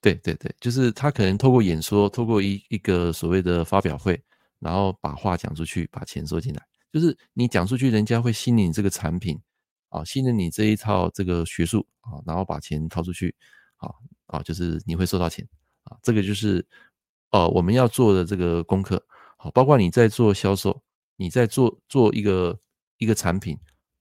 [0.00, 4.22] 对对对，就是他可能透过演说，透过一一个所谓的发表会，
[4.60, 6.62] 然后把话讲出去，把钱收进来。
[6.92, 9.36] 就是你讲出去，人家会信任你这个产品
[9.88, 13.34] 啊，信任你这一套这个学术啊，然后把钱掏出去，
[13.78, 13.90] 啊
[14.26, 15.44] 啊，就是你会收到钱
[15.82, 15.98] 啊。
[16.04, 16.64] 这个就是
[17.32, 19.04] 哦，我们要做的这个功课。
[19.38, 20.80] 好，包括你在做销售，
[21.16, 22.56] 你在做做一个
[22.98, 23.58] 一个产品，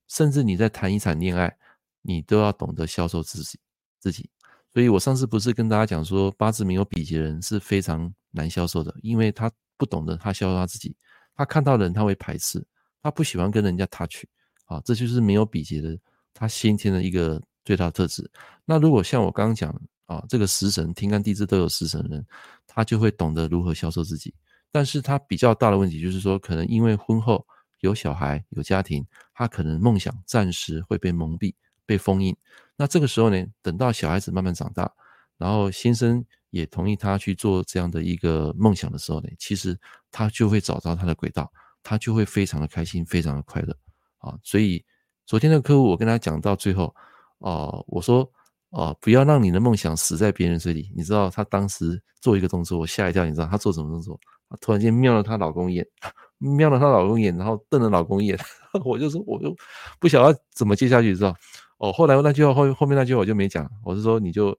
[0.07, 1.55] 甚至你在谈一场恋爱，
[2.01, 3.59] 你都要懂得销售自己
[3.99, 4.29] 自己。
[4.71, 10.95] 所以我上次不是跟大家讲说，八字没有比劫的人是非常难销售的，因为他不懂得他销售他自己，
[11.35, 12.65] 他看到人他会排斥。
[13.01, 14.23] 他不喜欢跟人家 touch，
[14.63, 15.99] 啊，这就是没有比劫的
[16.33, 18.31] 他先天的一个最大特质。
[18.63, 19.69] 那如果像我刚刚讲
[20.05, 22.25] 啊，这个食神天干地支都有食神人，
[22.65, 24.33] 他就会懂得如何销售自己。
[24.71, 27.45] 但是他比较大的问题就是说，可能因为婚后
[27.83, 31.53] 有小孩有家庭，他可能梦想暂时会被蒙蔽、
[31.85, 32.35] 被封印。
[32.75, 34.91] 那这个时候呢，等到小孩子慢慢长大，
[35.37, 39.79] 然后先生也同意他去做这样的一个梦想的时候呢，其实
[40.11, 41.51] 他就会找到他的轨道。
[41.85, 43.75] 他就会非常的开心，非常的快乐
[44.19, 44.39] 啊！
[44.41, 44.81] 所以
[45.25, 46.95] 昨天的客户，我跟他讲到最后，
[47.39, 48.25] 哦，我说，
[48.69, 50.89] 哦，不要让你的梦想死在别人嘴里。
[50.95, 53.25] 你知道他当时做一个动作，我吓一跳。
[53.25, 54.17] 你知道他做什么动作？
[54.61, 55.85] 突然间瞄了她老公一眼，
[56.43, 58.37] 瞄了她老公一眼，然后瞪了老公一眼。
[58.85, 59.55] 我就说，我就
[59.99, 61.35] 不晓得怎么接下去，知道？
[61.77, 64.57] 哦，后来那句话后后面那句话我就没讲，我是说，你就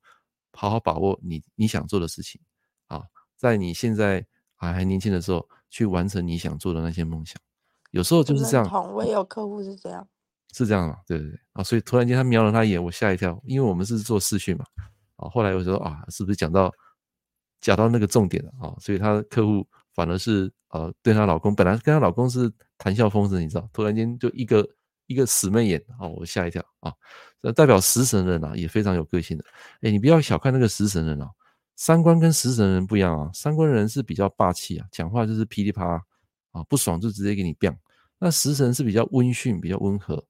[0.52, 2.40] 好好把握你你想做的事情
[2.86, 3.02] 啊，
[3.36, 4.24] 在你现在
[4.56, 5.46] 还还年轻的时候。
[5.70, 7.36] 去完成你想做的那些梦想，
[7.90, 8.64] 有时候就是这样。
[8.94, 10.06] 我也有客户是这样，
[10.54, 10.98] 是这样嘛？
[11.04, 11.64] 对对对啊！
[11.64, 14.64] 所以突然间他瞄了他一眼，我吓一跳，因为我们是做视讯嘛。
[15.16, 16.72] 啊，后来我说啊，是不是讲到
[17.60, 18.72] 讲到那个重点了啊？
[18.78, 24.68] 所以他的客户反而是呃，对她老公本来跟她老公是谈笑风生，你知道，突然间就一个
[25.06, 26.92] 一个死媚眼啊，我吓一跳啊！
[27.42, 29.44] 这代表食神人啊，也非常有个性的。
[29.82, 31.30] 哎，你不要小看那个食神人啊。
[31.76, 36.02] 三观跟食神人不一样啊，三观人是比较霸气啊，讲话就是噼里啪啦
[36.52, 37.76] 啊，不爽就直接给你变。
[38.18, 40.24] 那食神是比较温驯、比较温和，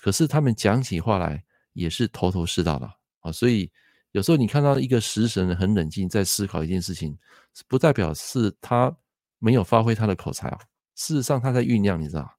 [0.00, 2.88] 可是他们讲起话来也是头头是道的
[3.20, 3.32] 啊。
[3.32, 3.70] 所以
[4.12, 7.18] 有时候你看到一个食神很冷静，在思考一件事情，
[7.66, 8.96] 不代表是他
[9.44, 10.58] 没有发挥他的口才啊。
[10.94, 12.38] 事实上他在酝酿，你知道。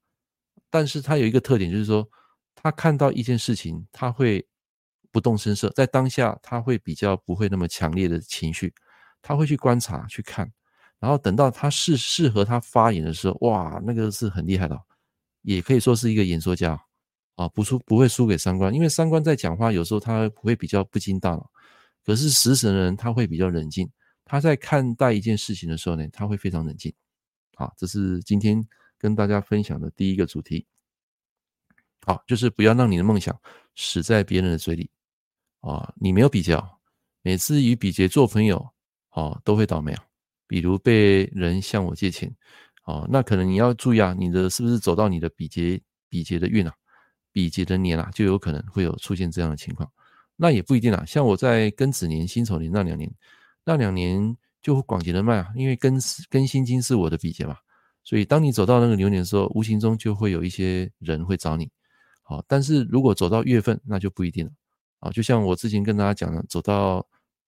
[0.70, 2.10] 但是他有一个特点，就是说
[2.56, 4.48] 他看到一件事情，他会。
[5.12, 8.74] 不动声色，在当下他会比较不会那么强烈的情绪，
[9.22, 10.52] 他会去观察去看，
[11.00, 14.78] 然后等到他适适合他发言的时候，哇，那个是很厉害的，
[15.44, 16.78] 也可以说是一个演说家
[17.36, 21.50] 啊，不输不会输给三观，因为三观在讲话有时候他会比较不经大脑，
[22.04, 23.90] 可是食神的人他会比较冷静，
[24.26, 26.94] 他在看待一件事情的时候呢，他会非常冷静，
[27.56, 28.62] 好，这是今天
[28.98, 30.66] 跟大家分享的第一个主题，
[32.06, 33.40] 好，就是不要让你的梦想
[33.76, 34.90] 死在别人的嘴里。
[35.62, 36.80] 啊，你没有比较，
[37.24, 38.70] 每次与比劫做朋友，
[39.14, 40.06] 哦，都会倒霉啊。
[40.46, 42.32] 比如被人向我借钱，
[42.84, 46.74] 哦，那可能你要注意啊，你的是不是走到你的比劫比劫的运啊，
[47.32, 49.92] 比劫的年啊，就有可能会有出现这样的情况。
[50.36, 53.12] 那也不一定啊，像我在庚子年、辛丑年那两年，
[53.66, 56.00] 那两年就广结人脉啊，因为庚
[56.30, 57.58] 庚辛金是我的比劫嘛，
[58.04, 61.70] 所以当你走到那个流年的时候，无形中就会有一些人会找你。
[62.22, 64.52] 好，但是如果走到月份，那就不一定了。
[65.00, 67.06] 啊，就像我之前跟大家讲的，走到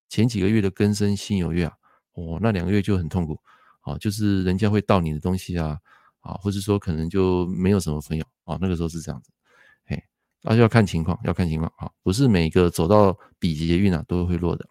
[0.10, 1.74] 前几个月的庚申辛酉月啊，
[2.14, 3.40] 哦，那两个月就很痛苦，
[3.82, 5.80] 啊，就是人家会盗你的东西啊，
[6.20, 9.32] 啊，或者说可能就没有什么朋友啊，那个时候是这样子，
[9.86, 10.04] 嘿，
[10.44, 14.68] 那就要看情况，要看情况啊，不是每个走到比劫运啊都会落的。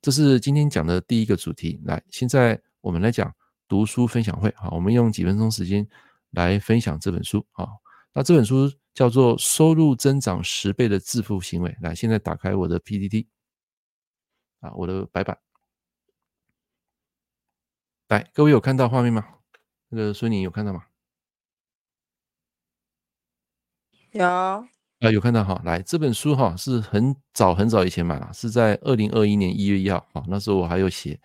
[0.00, 3.34] 这是今天讲的第一个主题，来，现在我们来讲
[3.66, 5.88] 读书分享会，好，我们用几分钟时间
[6.30, 7.66] 来分享这本书，啊，
[8.12, 8.70] 那这本书。
[8.94, 11.76] 叫做收入增长十倍的致富行为。
[11.80, 13.28] 来，现在打开我的 PPT
[14.58, 15.38] 啊，我的白板。
[18.08, 19.24] 来，各位有看到画面吗？
[19.88, 20.86] 那个孙宁有看到吗？
[24.10, 24.68] 有
[25.00, 25.60] 啊，有看到哈。
[25.64, 30.24] 来，这本书哈是很早很早以前买了，是在二零二一年一月一号啊。
[30.26, 31.18] 那时候我还有写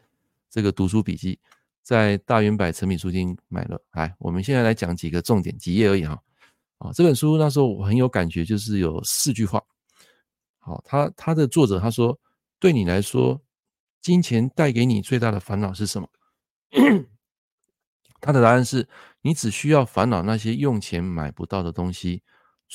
[0.50, 1.40] 这个读书笔记，
[1.82, 3.82] 在大远百诚品书店买了。
[3.94, 6.22] 来，我们现在来讲几个重点，几页而已哈。
[6.78, 9.60] 啊，这本书那时候我很有感觉，就是有四句话。
[10.60, 12.18] 好，他他的作者他说，
[12.60, 13.42] 对你来说，
[14.02, 16.08] 金钱带给你最大的烦恼是什么？
[18.22, 18.88] 他的答案是，
[19.22, 22.22] 你只需要烦恼那些用钱买不到的东西，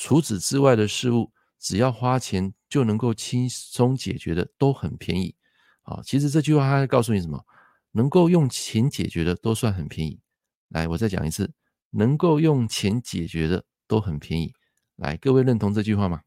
[0.01, 1.29] 除此之外的事物，
[1.59, 5.35] 只要花钱就能够轻松解决的，都很便宜。
[5.83, 7.43] 啊，其实这句话它在告诉你什么？
[7.91, 10.21] 能够用钱解决的都算很便宜。
[10.69, 11.51] 来，我再讲一次，
[11.89, 13.65] 能够用钱解决的。
[13.89, 14.53] 都很便宜，
[14.97, 16.21] 来，各位认同这句话吗？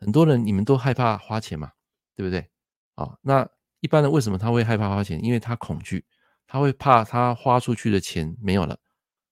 [0.00, 1.70] 很多人你们都害怕花钱嘛，
[2.16, 2.48] 对不对？
[2.94, 3.46] 啊，那
[3.80, 5.22] 一般人为什么他会害怕花钱？
[5.22, 6.02] 因为他恐惧，
[6.46, 8.74] 他会怕他花出去的钱没有了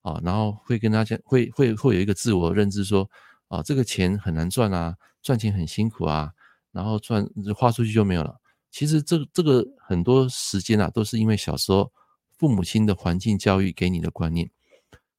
[0.02, 3.08] 啊，然后会跟他讲，会会会有一个自我认知说
[3.52, 6.32] 啊，这个钱很难赚啊，赚钱很辛苦啊，
[6.70, 8.40] 然后赚花出去就没有了。
[8.70, 11.92] 其实这这个很多时间啊，都是因为小时候
[12.38, 14.50] 父母亲的环境教育给你的观念，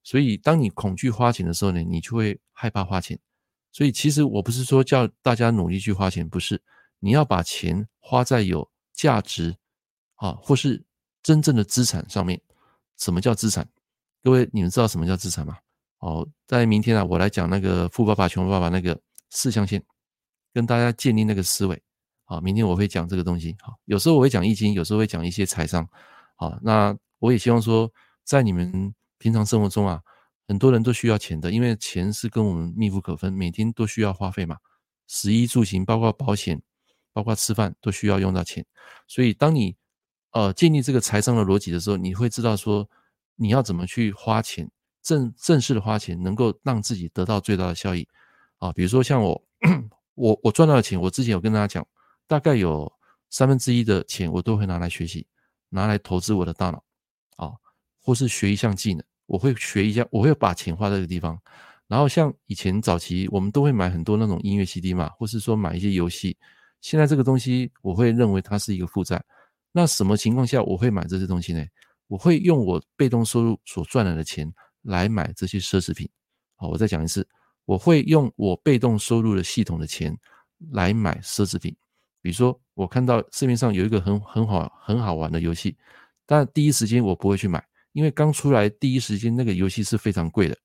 [0.02, 3.20] 所以当你恐惧花钱的时候呢，你就会害怕花钱。
[3.72, 6.60] 所以其实我不是说叫大家努力去花钱，不是，
[7.00, 9.56] 你要把钱花在有价值
[10.16, 10.84] 啊，或是
[11.22, 12.42] 真正的资产上面。
[12.98, 13.70] 什么叫资产？
[14.24, 15.58] 各位你们知道什么叫资产吗？
[16.04, 19.00] 哦，在明天啊，我来讲那个富爸爸穷爸爸那个
[19.30, 19.82] 四象限，
[20.54, 21.82] 跟大家建立那个思维。
[22.26, 23.56] 好，明天我会讲这个东西。
[23.62, 25.88] 好，有时候我会讲易经，有时候会讲一些财商。
[26.36, 27.90] 好，那我也希望说，
[28.26, 30.02] 在你们平常生活中啊，
[30.46, 34.58] 很多人都需要钱的，因为钱是跟我们密不可分，每天都需要花费嘛。
[35.08, 36.62] 食衣住行，包括保险，
[37.14, 38.66] 包括吃饭，都需要用到钱。
[39.08, 39.74] 所以，当你
[40.32, 42.90] 呃建立这个财商的逻辑的时候，你会知道说，
[43.38, 44.70] 你要怎么去花钱，
[45.04, 48.08] 正正式的花钱，能够让自己得到最大的效益。
[48.58, 49.44] 啊，比如说像我，
[50.16, 51.86] 我我赚到的钱，我之前有跟大家讲。
[52.26, 52.92] 大概有
[53.30, 55.28] 三分之一的钱，我都会拿来学习，
[55.70, 56.82] 拿来投资我的大脑，
[57.36, 57.52] 啊，
[58.02, 61.38] 或是学一项技能，我会学一下，我会把钱花在这个地方。
[61.86, 66.36] 然后像以前早期，我们都会买很多那种音乐 CD 嘛，或是说买一些游戏。
[66.80, 69.22] 现在这个东西，我会认为它是一个负债。
[69.74, 71.64] 那什么情况下我会买这些东西呢？
[72.08, 74.52] 我会用我被动收入所赚来的钱
[74.84, 76.10] 来买这些奢侈品。
[76.56, 77.28] 好，我再讲一次，
[77.66, 80.18] 我会用我被动收入的系统的钱
[80.72, 81.76] 来买奢侈品。
[82.22, 85.76] 比如说，我看到市面上有一个很很好很好玩的游戏，
[86.26, 87.62] 但第一时间我不会去买，
[87.92, 90.58] 因为刚出来第一时间那个游戏是非常贵的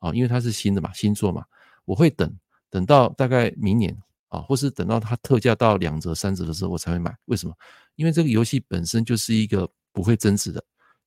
[0.00, 1.44] 啊，因为它是新的嘛，新作嘛，
[1.84, 2.36] 我会等
[2.68, 3.96] 等到大概明年
[4.26, 7.16] 啊，或是等到它特价到两折三折的时候我才会买。
[7.26, 7.54] 为什么？
[7.94, 10.60] 因为这个游戏本身就是一个不会增值的，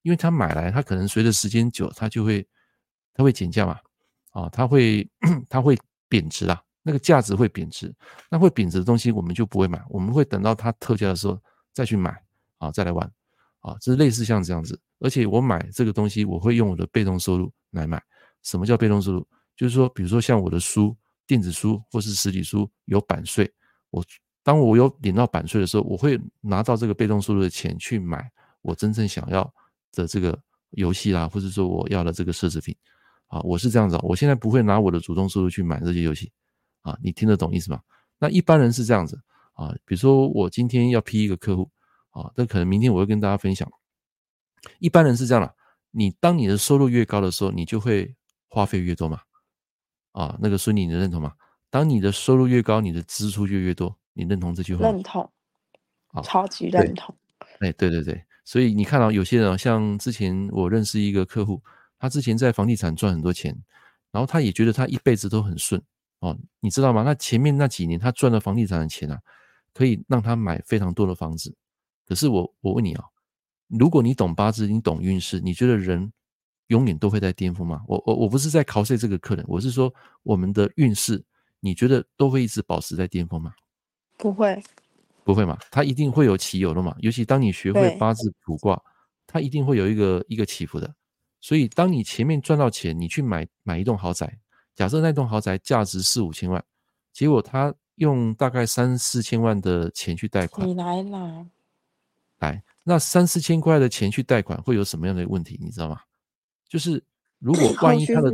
[0.03, 2.47] 因为它买来它可能随着时间久，它就会
[3.18, 3.80] 它会减价嘛，
[4.30, 5.09] 啊，它会
[5.49, 5.76] 它会
[6.07, 6.61] 贬值啊。
[6.84, 7.93] 那个价值会贬值，
[8.30, 11.38] 那会贬值的东西我们就不会买，我们会等到它特价的时候
[11.74, 12.18] 再去买
[12.59, 13.11] 啊，再来玩
[13.59, 14.80] 啊，这是类似像这样子。
[14.99, 18.01] 而且我买这个东西，我会用我的被动收入来买。
[18.43, 19.28] 什么叫被动收入？
[19.55, 20.95] 就是说，比如说像我的书、
[21.26, 23.51] 电子书或是实体书有版税，
[23.89, 24.05] 我
[24.41, 29.43] 当我有领到版税的时候，我会拿到这个被动收入的钱去买我真正想要
[29.91, 30.39] 的这个
[30.70, 32.74] 游戏啦，或者说我要的这个奢侈品
[33.28, 36.32] 啊，我是这样子，我现在不会拿我的主动收入去买这些游戏。
[36.82, 37.82] 啊，你听得懂意思吗？
[38.17, 39.21] 那一般人是这样子
[39.53, 41.69] 啊，比如说我今天要批一个客户
[42.11, 43.69] 啊，那可能明天我会跟大家分享。
[44.80, 45.53] 一般人是这样的，
[45.91, 48.15] 你当你的收入越高的时候，你就会
[48.47, 49.19] 花费越多嘛。
[50.13, 51.34] 啊，那个孙女，你认同吗？
[51.69, 53.95] 当你的收入越高，你的支出就越多。
[54.13, 54.82] 你认同这句话？
[54.82, 55.30] 认同，
[56.07, 57.13] 啊，超级认同。
[57.59, 61.61] 哎，对对对，所以你看到有些人，像之前我认识一个客户，
[61.99, 63.55] 他之前在房地产赚很多钱，
[64.11, 65.81] 然后他也觉得他一辈子都很顺。
[66.19, 67.03] 哦，你知道吗？
[67.03, 69.19] 那前面那几年他赚了房地产的钱啊，
[69.73, 71.55] 可以让他买非常多的房子。
[72.07, 73.03] 可是我我问你啊，
[73.67, 76.11] 如果你懂八字，你懂运势，你觉得人
[76.67, 77.83] 永远都会在巅峰吗？
[77.87, 79.93] 我我我不是在 cos 这个客人，我是说
[80.23, 81.23] 我们的运势，
[81.59, 83.53] 你觉得都会一直保持在巅峰吗？
[84.17, 84.59] 不会，
[85.23, 85.57] 不会嘛？
[85.69, 86.95] 他一定会有起有的嘛。
[86.99, 88.81] 尤其当你学会八字卜卦，
[89.27, 90.91] 他一定会有一个一个起伏的。
[91.39, 94.38] 所以当你前面赚到钱，你去买买一栋豪宅。
[94.75, 96.63] 假设那栋豪宅价值四五千万，
[97.11, 100.67] 结果他用大概三四千万的钱去贷款。
[100.67, 101.47] 你来啦，
[102.39, 105.57] 来，那三四千块的钱去贷款会有什么样的问题？
[105.59, 105.99] 你知道吗？
[106.69, 107.03] 就是
[107.39, 108.31] 如果万一他的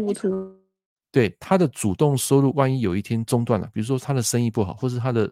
[1.12, 5.32] 对他的主动收入万一有一天中断了，比如说他的生意不好，或是他的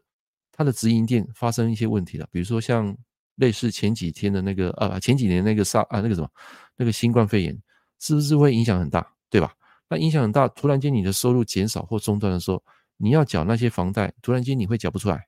[0.51, 2.95] 他的直营店发生一些问题了，比如说像
[3.41, 6.29] 类似前几天的那个啊前几年那个沙啊那个什么
[6.77, 7.59] 那个新冠肺炎，
[7.99, 9.05] 是不是会影响很大？
[9.31, 9.51] 对吧？
[9.89, 12.63] 那影响很大，突然间你的收入减少或中断的时候，
[12.97, 15.25] 你要缴那些房贷，突然间你会缴不出来，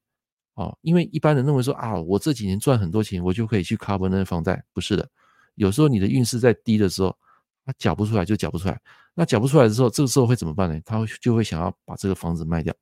[0.54, 5.10] 哦，因为一般人认为说啊，我这几年赚很多钱，我就可以去 cover 那些房贷，不是的，
[5.56, 7.16] 有时候你的运势在低的时候，
[7.66, 8.80] 他缴不出来就缴不出来，
[9.16, 10.80] 那缴不出来的时候，这个时候会怎么办呢？
[10.86, 12.74] 他会就会想要把这个房子卖掉，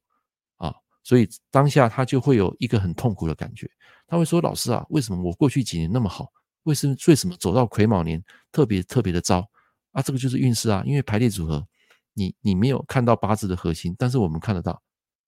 [1.03, 3.69] 所以当下他就会有一个很痛苦的感觉，
[4.07, 6.31] 他会说，老师啊，为什么我过去几年那么好，
[6.63, 9.47] 为什么为什么走到癸卯年特别特别的糟？
[9.91, 11.67] 啊，这个就是运势啊，因为排列组合，
[12.13, 14.81] 你你没有看到八字的核心，但是我们看得到，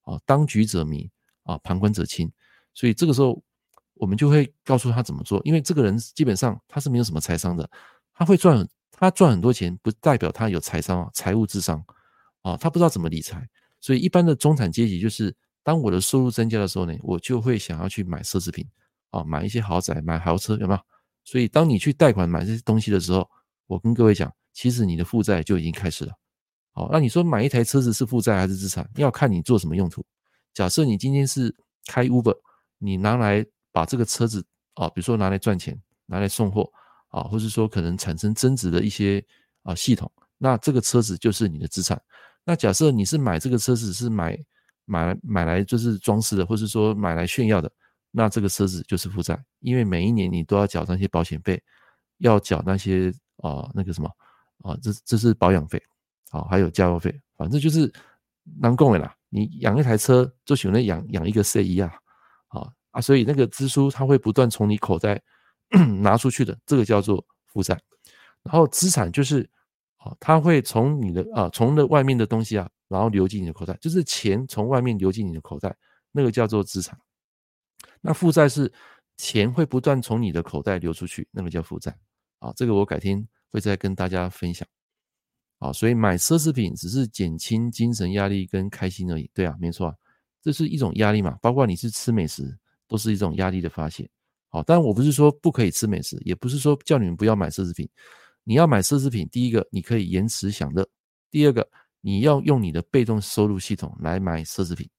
[0.04, 1.10] 啊，当局者迷，
[1.44, 2.32] 啊，旁观者清，
[2.74, 3.44] 所以这个时候
[3.96, 7.70] 我们就会告诉他怎么做，因为这个人基本上他是没有什么财商的，
[8.14, 11.84] 他会赚，他赚很多钱，不代表他有财商啊，财务智商，
[12.42, 13.46] 啊，他不知道怎么理财，
[13.82, 18.68] 所以一般的中产阶级就是，当我的收入增加的时候呢，我就会想要去买奢侈品，
[19.12, 20.80] 啊，买一些豪宅，买豪车，有没有？
[21.24, 23.28] 所以当你去贷款买这些东西的时候，
[23.68, 26.14] 我跟各位讲，其实你的负债就已经开始了。
[26.74, 28.88] 好，那你说买一台车子是负债还是资产？
[28.96, 30.06] 要看你做什么用途。
[30.54, 31.56] 假设你今天是
[31.88, 32.36] 开 Uber，
[32.78, 36.70] 你拿来把这个车子啊，比如说拿来赚钱，拿来送货
[37.08, 39.24] 啊，或是说可能产生增值的一些
[39.62, 42.02] 啊系统，那这个车子就是你的资产。
[42.44, 44.38] 那假设你是买这个车子是买
[44.86, 47.72] 买来买来就是装饰的，或是说买来炫耀的，
[48.12, 51.62] 那这个车子就是负债，因为每一年你都要缴那些保险费，
[52.18, 54.10] 要缴那些啊那个什么
[54.64, 55.82] 啊，这这是保养费。
[56.32, 57.94] 好，还有加油费，反正就是
[58.60, 59.16] 难共的啦。
[59.30, 61.94] 你养一台车，就喜欢养养一个 C 一啊，
[62.48, 65.22] 啊啊，所以那个支出它会不断从你口袋
[66.02, 67.80] 拿出去的，这个叫做负债。
[68.42, 69.48] 然后资产就是，
[69.98, 75.76] 啊，它会从你的啊，从的外面的东西啊，然后流进你的口袋，就是钱从外面流进你的口袋，
[76.12, 76.96] 那个叫做资产。
[78.00, 78.72] 那负债是
[79.18, 81.98] 钱会不断从你的口袋流出去，那个叫负债。
[82.38, 84.68] 啊，这个我改天会再跟大家分享。
[85.58, 89.28] 啊，所以买奢侈品只是减轻精神压力跟开心而已。
[89.34, 89.92] 对啊，没错，
[90.44, 91.36] 这是一种压力嘛。
[91.42, 92.56] 包括你是吃美食，
[92.88, 94.08] 都是一种压力的发泄。
[94.50, 97.90] 好，但我不是说不可以吃美食，也不是说叫你们不要买奢侈品。
[98.44, 100.88] 你要买奢侈品，第一个你可以延迟享乐，
[101.32, 101.68] 第二个
[102.06, 104.90] 你要用你的被动收入系统来买奢侈品。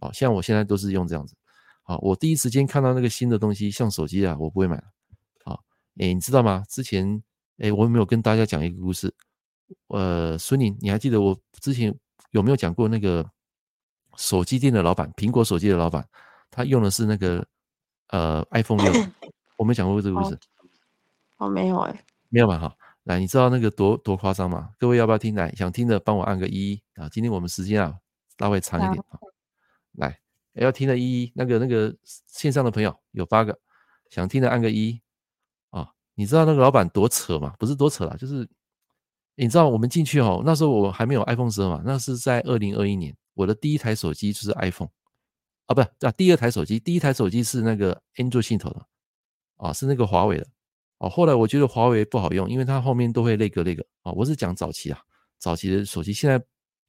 [0.00, 1.34] 哦，像我现在都是用这样子。
[1.82, 4.84] 好，我第一时间看到那个新的东西，像手机啊，我不会买了。
[5.44, 5.64] 好，
[5.98, 6.62] 诶，你知道吗？
[6.68, 7.22] 之前
[7.58, 9.12] 哎，我有没有跟大家讲一个故事？
[9.88, 11.94] 呃，孙宁，你还记得我之前
[12.30, 13.28] 有没有讲过那个
[14.16, 16.06] 手机店的老板，苹果手机的老板，
[16.50, 17.46] 他用的是那个
[18.08, 18.92] 呃 iPhone 六，
[19.58, 20.38] 我没讲过这个故事。
[21.38, 22.58] 哦，没有哎，没有吧？
[22.58, 24.70] 哈，来，你知道那个多多夸张吗？
[24.78, 25.34] 各位要不要听？
[25.34, 27.08] 来，想听的帮我按个一一啊！
[27.08, 27.98] 今天我们时间啊
[28.38, 29.18] 稍微长一点啊，
[29.92, 30.20] 来，
[30.54, 31.94] 要听的一一，那个那个
[32.26, 33.58] 线上的朋友有八个，
[34.10, 35.00] 想听的按个一
[35.70, 35.90] 啊！
[36.14, 37.54] 你知道那个老板多扯吗？
[37.58, 38.48] 不是多扯啦，就是。
[39.36, 44.90] 你知道我们进去哦，那时候我还没有 iPhone 十二嘛，那是在二零二一年，我的第一台手机就是 iPhone，
[45.64, 48.84] 啊，不是，啊，第二台手机，第一台手机是那个 Android 系统的，
[49.56, 50.46] 啊，是那个华为的，
[51.00, 55.00] 哦，后来我觉得华为不好用，因为它后面都会那个那个，啊，我是讲早期啊，
[55.38, 56.40] 早期的手机现在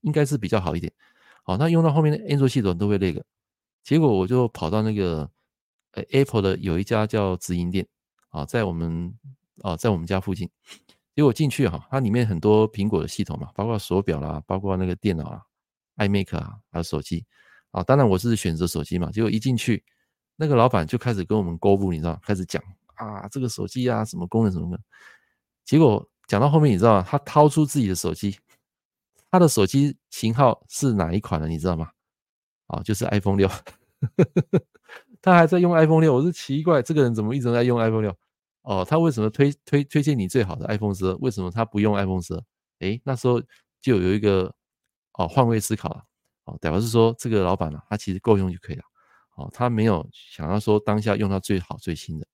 [0.02, 0.92] 应该是比较好一点，
[1.44, 3.24] 好，那用到后面的安卓系统都会那个，
[3.84, 5.30] 结果我就跑到那个
[5.94, 7.88] 呃 Apple 的有一家叫直营店，
[8.30, 9.14] 啊，在我们
[9.62, 10.50] 啊在我们家附近。
[11.14, 15.42] 结果进去哈，它里面很多苹果的系统嘛，包括手表啦，包括那个电脑啊
[15.98, 17.26] ，iMac 啊，还有手机
[17.72, 17.84] 啊。
[17.84, 19.12] 当然我是选择手机嘛。
[19.12, 19.84] 结果一进去，
[20.38, 22.64] 那个老板就开始跟我们购物，你知道，开始讲
[23.08, 24.82] 啊，这个手机啊，什么功能什么的。
[25.66, 28.38] 结果讲到后面，你知道吗，他掏出自己的手机，
[29.30, 31.90] 他的手机型号是哪一款的，你知道吗？
[32.68, 33.50] 哦，就是 iPhone 六，
[35.22, 36.14] 他还在用 iPhone 六。
[36.14, 38.16] 我是奇怪，这个人怎么一直在用 iPhone 六？
[38.62, 41.16] 哦，他为什么推推推荐你最好的 iPhone 十二？
[41.18, 42.44] 为什么他不用 iPhone 十二？
[42.80, 43.42] 诶，那时候
[43.82, 44.54] 就有一个
[45.14, 46.04] 哦换位思考了。
[46.46, 48.84] 哦，代表是说这个老板啊，他其实够用就可以了。
[49.36, 52.28] 哦，他没有想要说当下用到最好最新的。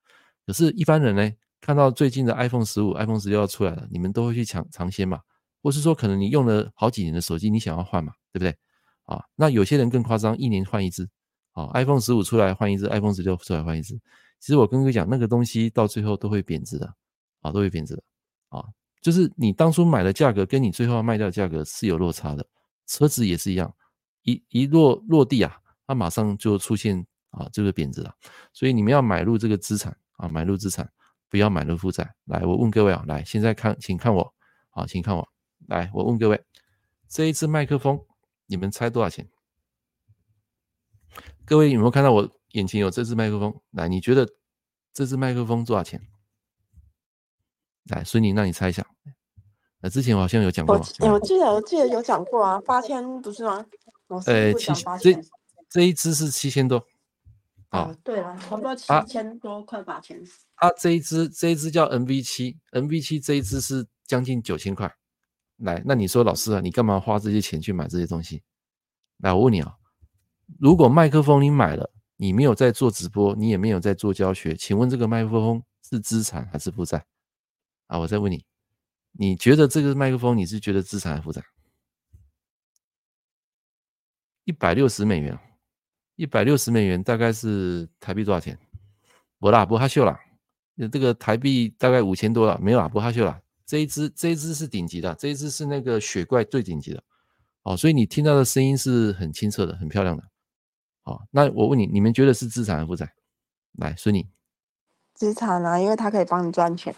[0.48, 1.32] 可是，一般人呢，
[1.62, 5.20] 看到最近的 iPhone 十五、iPhone 十六要出来了，你们都会去抢尝鲜嘛？
[5.62, 8.14] 或是说，可能你用了好几年的手机，你想要换嘛？
[8.32, 8.56] 对不对？
[9.04, 11.08] 啊，那有些人更夸张，一年换一只。
[11.52, 13.94] 啊，iPhone 十五出来换一只，iPhone 十六出来换一只。
[14.40, 16.94] 其实我跟各位讲，那个东西到最后都会贬值的，
[17.42, 18.04] 啊，都会贬值的，
[18.50, 18.64] 啊，
[19.02, 22.46] 就是你当初买的价格跟你最后要卖掉的价格是有落差的。
[22.86, 23.74] 车子也是一样，
[24.22, 28.14] 一一落落地啊，它马上就出现啊这个贬值了。
[28.54, 30.92] 所以你们要买入这个资产啊，买入资产，
[31.30, 32.14] 不要买入负债。
[32.26, 34.34] 来，我问各位啊，来，现在看，请看我，
[34.72, 35.28] 啊，请看我，
[35.68, 36.44] 来，我问各位，
[37.08, 38.06] 这一支麦克风，
[38.46, 39.28] 你们猜多少钱？
[41.46, 42.30] 各位有没有看到我？
[42.52, 44.28] 眼前有这支麦克风，来，你觉得
[44.94, 46.02] 这支麦克风多少钱？
[47.90, 48.86] 来，孙宁，那你猜一下。
[49.80, 53.64] 那之前我好像有讲过，我我记得我记得有讲过啊，八千不是吗？
[54.26, 55.22] 呃，七这
[55.70, 56.84] 这一支是七千多。
[57.78, 60.22] 啊，对了，差不多七千多，快八千。
[60.56, 64.94] 啊，这一支这一支叫 NV 七，NV 七这一支是将近九千块。
[65.58, 68.44] 来，那你说老师啊，你干嘛花这些钱去买这些东西？
[69.18, 69.76] 来，我问你啊，
[70.60, 71.92] 如果麦克风你买了？
[72.20, 77.06] 你没有在做直播，你也没有在做教学，请问这个麦克风是资产还是负债？
[77.86, 78.44] 啊，我再问你，
[79.12, 81.44] 你觉得这个麦克风你是觉得资产还是负债？
[84.46, 85.38] 一百六十美元，
[86.18, 88.60] 一百六十美元大概是台币多少钱？
[89.40, 90.20] 不啦，不哈秀啦，
[90.92, 93.40] 这个台币大概五千多了，没有啦，不哈秀啦。
[93.66, 97.04] 这一支这一支是顶级的，这一支是那个雪怪最顶级的，
[97.64, 100.24] 哦，所以你听到的声音是很清澈的，很漂亮的。
[101.04, 103.14] 哦，那我问你，你们觉得是资产还是负债？
[103.74, 104.28] 来，孙宁，
[105.14, 106.96] 资产啊，因为它可以帮你赚钱。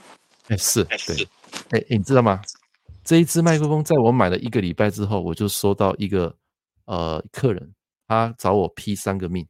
[0.47, 1.27] 哎，是对，
[1.71, 2.41] 哎，你知道吗？
[3.03, 6.35] 这一支麦克风在我买了一个礼拜之后，我就收到一个
[6.85, 7.73] 呃客人，
[8.09, 9.47] 他找我批三个命，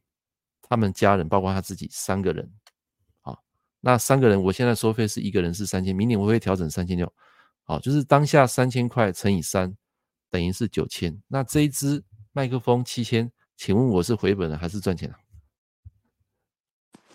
[0.60, 2.52] 他们家人包括他自己三个人，
[3.22, 3.34] 啊，
[3.80, 7.10] 那三个人我现在收费是一个人是三千，明年我会调整三千六，
[7.64, 9.74] 好，就是当下三千块乘以三
[10.28, 15.16] 等于是九千，那这一支麦克风七千，请问我是回本了还是赚钱了？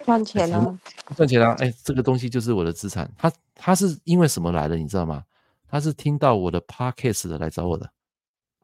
[0.03, 0.79] 赚钱了，
[1.15, 3.07] 赚钱了，哎，这个东西就是我的资产。
[3.15, 5.23] 他他是因为什么来的，你知道吗？
[5.67, 7.87] 他是听到我的 podcast 的来找我的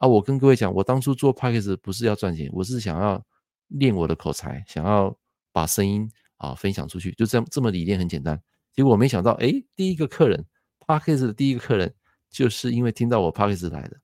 [0.01, 0.07] 啊。
[0.07, 3.23] 我跟各位讲，我当初做 podcast 不是要赚钱，我是想要
[3.67, 5.15] 练我的口才，想要
[5.51, 8.41] 把声音啊分享出去，就这样这么理念很简单。
[8.73, 10.43] 结果我没想到，哎，第一个客人
[10.79, 11.93] podcast 的第一个客人
[12.31, 13.97] 就是因为听到我 podcast 来的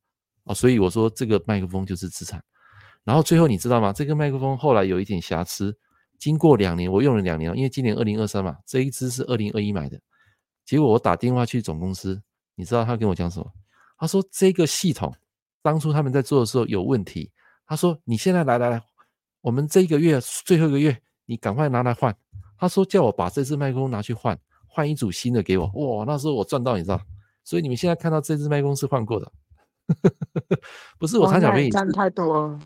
[0.44, 2.44] 啊，所以我说这个麦克风就是资产。
[3.04, 3.92] 然后最后你知道吗？
[3.92, 5.78] 这个麦克风后来有一点瑕疵。
[6.20, 10.02] 经过两年，我用了两年，因为今年二零二三嘛，这一支是二零二一买的。
[10.66, 12.20] 结果我打电话去总公司，
[12.56, 13.54] 你知道他跟我讲什么？
[14.00, 15.16] 他说这个系统
[15.68, 17.30] 当初他们在做的时候有问题。
[17.66, 18.82] 他说你现在来来来，
[19.42, 22.16] 我们这一个月最后一个月，你赶快拿来换。
[22.58, 25.70] 他说叫我把这支麦克风拿去换，换一组新的给我。
[25.76, 27.02] 哇，那时候我赚到，你知道？
[27.44, 29.30] 所以你们现在看到这支麦克风是换过的，
[30.98, 32.60] 不是我贪小便宜，赚太多了。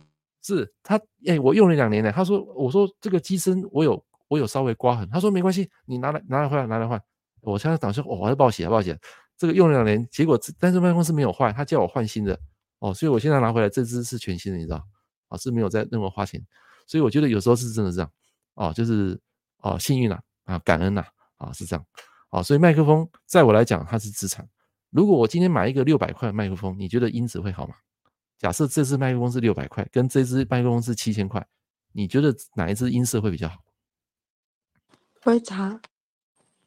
[0.43, 0.95] 是他
[1.25, 2.11] 哎、欸，我用了两年了。
[2.11, 7.01] 他说：“我说这个机身我有我有稍微刮痕。”他说：“没关系，你拿来拿来换拿来换。”
[7.41, 8.95] 我现在打算哦，我还报喜还报喜。
[9.35, 12.39] 这个用了两年，结果但是麦克风是没有坏，他叫我换新的
[12.81, 14.83] 哦，所以我现在拿回来这只是全新的，你知道
[15.29, 16.43] 啊，是没有在任何花钱。
[16.87, 18.11] 所以我觉得有时候是真的这样
[18.55, 19.17] 哦，就是
[19.59, 21.05] 哦幸运呐啊感恩呐
[21.37, 21.85] 啊是这样
[22.29, 24.49] 啊，所以麦克风在我来讲它是资产。
[24.89, 27.75] 如果我今天买一个六百块的麦克风，你觉得音质会好吗？
[28.37, 31.45] 假设这支麦克风是六百块，跟这支麦克风是七千块，
[31.93, 33.59] 你觉得哪一支音色会比较好？
[35.21, 35.79] 会差，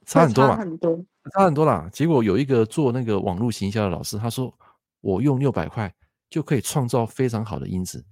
[0.06, 1.90] 差很多嘛，差很多，差很多啦。
[1.92, 4.56] 结果有一个做那个网络行销的老师，他说
[5.00, 5.92] 我用六百块
[6.34, 8.04] 就可以创造非常好的音质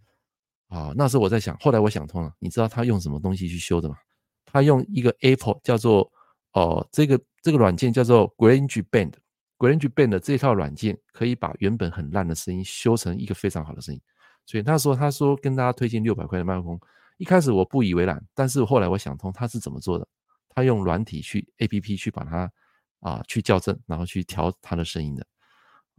[0.68, 0.92] 啊。
[0.94, 3.96] 那时候我在想，后来我想通了，你知道他用什么东西去修的吗？
[4.44, 6.08] 他用一个 Apple 叫做
[6.52, 14.00] 哦、这个这个软件叫做 Grange Band，Grange Band 这套软件可以把原本很烂的声音修成一个非常好的声音，
[14.44, 16.78] 所以他说他说跟大家推荐六百块的麦克风，
[17.16, 20.06] 一开始我不以为然，但是后来我想通他是怎么做的，
[20.50, 22.52] 他用软体去 APP 去把它
[23.00, 25.26] 啊去校正，然后去调它的声音的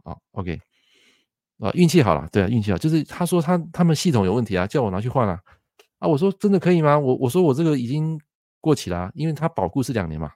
[0.04, 0.60] 啊 OK
[1.58, 5.40] 啊运气好了，对啊运气好，就是他说他他们系统有问题啊，叫我拿去换啊
[5.98, 6.98] 啊我说真的可以吗？
[6.98, 8.20] 我我说我这个已经
[8.60, 10.30] 过期了啊，因为它保固是两年嘛，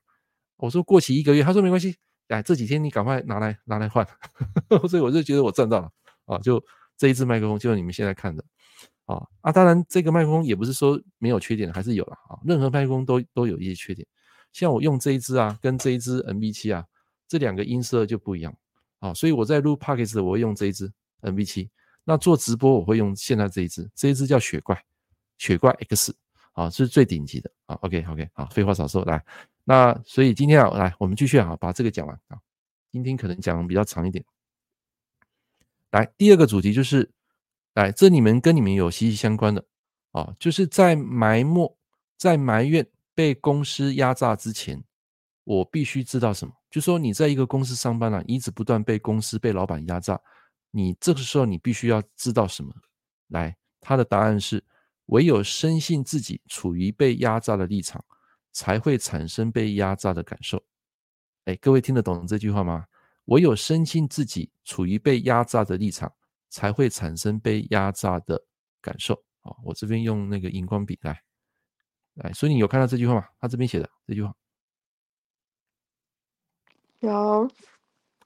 [0.57, 1.97] 我说过期一个月，他说没关系。
[2.29, 4.07] 哎，这几天你赶快拿来拿来换，
[4.87, 5.91] 所以我就觉得我赚到了
[6.27, 6.37] 啊！
[6.41, 6.63] 就
[6.95, 8.45] 这一支麦克风，就是你们现在看的
[9.07, 9.51] 啊啊！
[9.51, 12.37] 当然，这个麦克风也不是说没有缺点，还是有了啊。
[12.45, 14.07] 任何麦克风都都有一些缺点，
[14.53, 16.85] 像我用这一支啊，跟这一支 MV7 啊，
[17.27, 18.55] 这两个音色就不一样
[18.99, 19.15] 啊。
[19.15, 20.93] 所以我在录 Podcast 我会用这一支
[21.23, 21.69] MV7，
[22.05, 24.83] 那做直播我会用现在这一支，这一支叫雪怪，
[25.39, 26.15] 雪怪 X
[26.53, 27.77] 啊，是最顶级的啊。
[27.83, 29.25] OK OK，好，废话少说，来。
[29.65, 32.39] 那所以今天啊，来我们继续啊，把这个讲完啊。
[32.91, 34.25] 今天可能讲比较长一点。
[35.91, 37.11] 来，第二个主题就是，
[37.75, 39.65] 来这里面跟你们有息息相关的
[40.13, 41.77] 啊，就是在埋没、
[42.17, 44.83] 在埋怨被公司压榨之前，
[45.45, 46.55] 我必须知道什么？
[46.71, 50.19] 就说你在一个公司上班了，一直不断被公司、被老板压榨，
[50.71, 52.75] 你这个时候你必须要知道什么？
[53.29, 54.65] 来，他的答案是：
[55.07, 58.05] 唯有深信自己处于被压榨的立场。
[58.51, 60.61] 才会产生被压榨的感受。
[61.45, 62.87] 哎，各位听得懂这句话吗？
[63.27, 66.13] 唯有深信自己处于被压榨的立场，
[66.49, 68.43] 才会产生被压榨的
[68.81, 69.15] 感受。
[69.43, 71.23] 好，我这边用那个荧光笔来，
[72.15, 73.29] 来，所以你有看到这句话吗？
[73.39, 74.35] 他这边写的这句话
[77.01, 77.49] 有。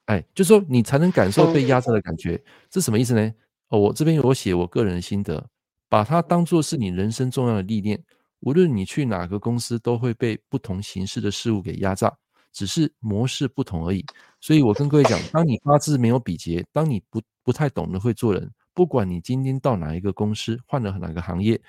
[0.06, 3.32] 哎，就是说你才能感受被压榨的感觉，这什么意思呢？
[3.68, 5.44] 哦，我这边有写我个人的心得，
[5.88, 8.02] 把它当做是你人生重要的历练。
[8.40, 12.12] 无论你去哪个公司，都会被不同形式的事物给压榨，
[12.52, 14.04] 只是模式不同而已。
[14.40, 21.60] 所以我跟各位讲，当你八字没有比劫，当你不不太懂得会做人，不管你今天到哪一个公司，换了哪个行业，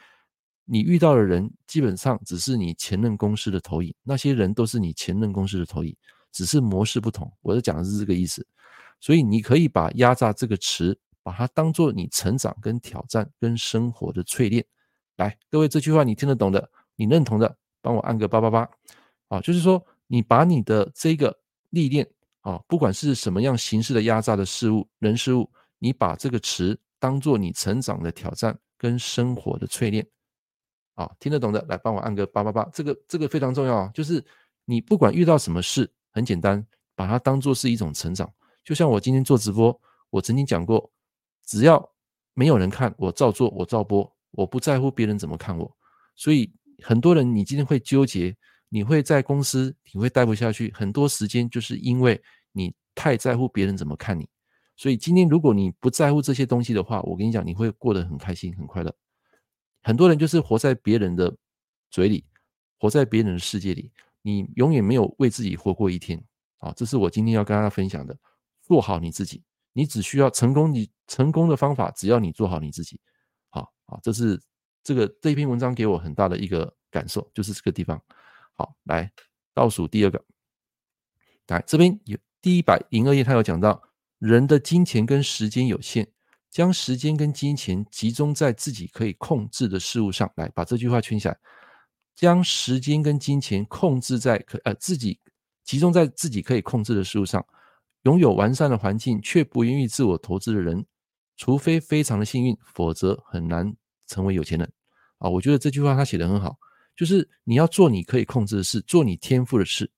[0.66, 5.96] 你遇到的人基本上只是你前任公司的投影，那些人都是你前任公司的投影，
[6.34, 7.32] 只是模式不同。
[7.42, 8.46] 我在讲的是这个意思。
[9.00, 14.66] 所以你可以把“压榨”这个词，把它当做你成长、跟挑战、跟生活的淬炼。
[15.18, 18.70] 来，各位，这句话你听得懂的，你认同的，帮我按个八八八，
[19.28, 21.38] 啊，就是说，你把你的这个
[21.70, 22.10] 历练，
[22.42, 30.08] 啊，不管是什么样形式的压榨的事物、人事物，你把这个词当做你成长的挑战跟生活的淬炼，
[30.96, 34.24] 啊，听得懂的，来帮我按个八八八，这个这个非常重要啊，就是
[34.64, 38.32] 你不管遇到什么事，很简单，把它当做是一种成长。
[38.64, 39.78] 就像我今天做直播，
[40.10, 40.90] 我曾经讲过，
[41.46, 41.92] 只要
[42.34, 45.78] 没有人看，我照做，我照播，我不在乎别人怎么看我。
[46.16, 48.36] 所以很多人，你今天会纠结，
[48.70, 54.30] 你会在公司，你会待不下去，很多时间就是因为你太在乎别人怎么看你。
[54.76, 58.96] 所以今天如果你不在乎这些东西的话，我跟你讲，你会过得很开心、很快乐。
[59.82, 61.36] 很多人就是活在别人的
[61.92, 62.26] 嘴里，
[62.80, 63.92] 活在别人的世界里，
[64.24, 66.20] 你永远没有为自己活过一天。
[66.58, 68.18] 啊，这是我今天要跟大家分享的。
[68.64, 69.44] 做好你自己，
[69.74, 73.00] 你只需要成功，你成功的方法，只要你做好你自己。
[73.50, 74.42] 好，好，这是
[74.84, 78.02] 这个这篇文章给我很大的一个感受，就是这个地方。
[78.54, 79.12] 好，来
[79.54, 80.24] 倒数第二个，
[81.48, 83.82] 来这边有第一百零二页，他有讲到。
[84.20, 86.08] 人的金钱跟时间有限，
[86.50, 90.32] 将时间跟金钱集中在自己可以控制的事物上。
[90.38, 91.38] 来，把这句话圈起来。
[92.16, 95.20] 将时间跟金钱控制在可呃自己
[95.64, 97.46] 集中在自己可以控制的事物上，
[98.04, 100.86] 拥有完善的环境却不愿意自我投资的人，
[101.38, 103.74] 除非非常的幸运，否则很难
[104.08, 104.72] 成为有钱人。
[105.20, 106.58] 啊，我觉得这句话他写得很好，
[106.96, 109.90] 就是你要做你可以控制的事，做你天赋的事。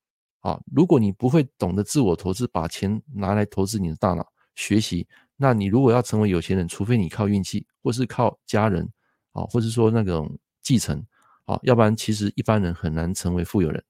[0.42, 8.88] 啊，如果你不会懂得自我投资，把钱拿来投资你的大脑学习，那你如果要成为有钱人，除非你靠运气，或是靠家人，
[9.32, 11.04] 啊，或是说那种继承，
[11.46, 13.84] 好，要不然其实一般人很难成为富有人。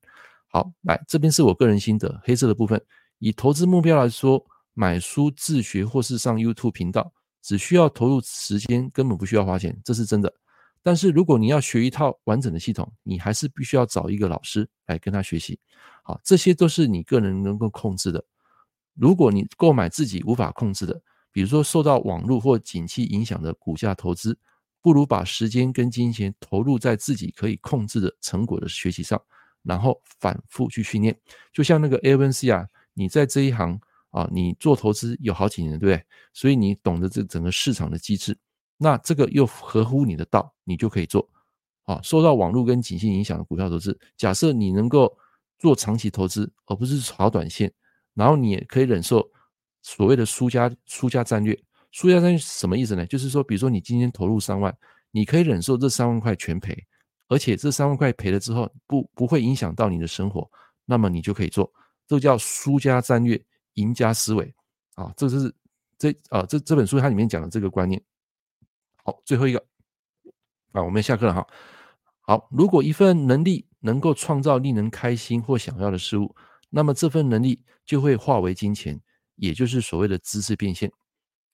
[0.47, 2.81] 好，来这边是我个人心得，黑色的部分，
[3.19, 10.33] 以投资目标来说，买书自学或是上 YouTube 频道，只需要投入时间，根本不需要花钱，这是真的。
[10.83, 15.59] 但是如果你要学一套完整的系统，你还是必须要找一个老师来跟他学习。
[16.03, 18.23] 好，这些都是你个人能够控制的。
[18.93, 21.01] 如果你购买自己无法控制的，
[21.31, 24.37] 比如说受到网络或景气影响的股价投资，
[24.85, 29.19] 不如把时间跟金钱投入在自己可以控制的成果的学习上，
[29.63, 31.19] 然后反复去训练。
[31.51, 33.79] 就像那个 Evan 啊，你在这一行
[34.11, 36.05] 啊，你做投资有好几年，对不对？
[36.33, 38.37] 所以你懂得这整个市场的机制。
[38.77, 41.27] 那这个又合乎你的道，你就可以做。
[41.85, 45.17] 啊，受到网络跟景气影响的股票投资，假设你能够。
[45.57, 47.71] 做长期投资，而不是炒短线，
[48.13, 49.25] 然后你也可以忍受
[49.81, 51.57] 所谓的输家输家战略。
[51.95, 53.05] 输家战略什么意思呢？
[53.05, 54.77] 就是说，比如说你今天投入三万，
[55.11, 56.77] 你可以忍受这三万块全赔，
[57.29, 60.45] 而且这三万块赔了之后不不会影响到你的生活，
[60.83, 61.71] 那么你就可以做，
[62.05, 63.41] 这叫输家战略，
[63.75, 64.53] 赢家思维
[64.95, 65.55] 啊，这是
[65.97, 68.03] 这啊这这本书它里面讲的这个观念。
[69.05, 69.65] 好，最后一个
[70.73, 71.47] 啊，我们下课了哈。
[72.19, 73.65] 好，如果一份能力。
[73.85, 76.35] 能够创造令人开心或想要的事物，
[76.71, 78.99] 那么这份能力就会化为金钱，
[79.35, 80.91] 也就是所谓的知识变现。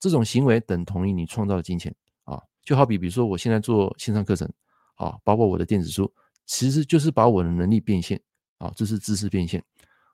[0.02, 4.52] 这种行为等同于你创造的金钱啊，就好比比如说我现在做线上课程
[4.96, 6.12] 啊，包括我的电子书，
[6.48, 8.20] 其实就是把我的能力变现
[8.58, 9.64] 啊，这是知识变现。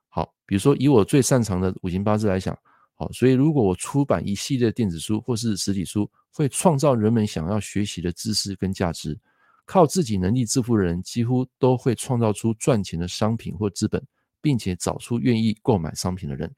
[0.09, 2.55] 好，比如说以我最擅长的五行八字来讲，
[2.95, 9.17] 好，所以如果我出版一系列电子书或是实体书，会创造人们想要学习的知识跟价值。
[9.65, 14.01] 靠自己能力致富的人，几乎都会创造出赚钱的商品或资本，
[14.41, 16.49] 并且找出愿意购买商品的人。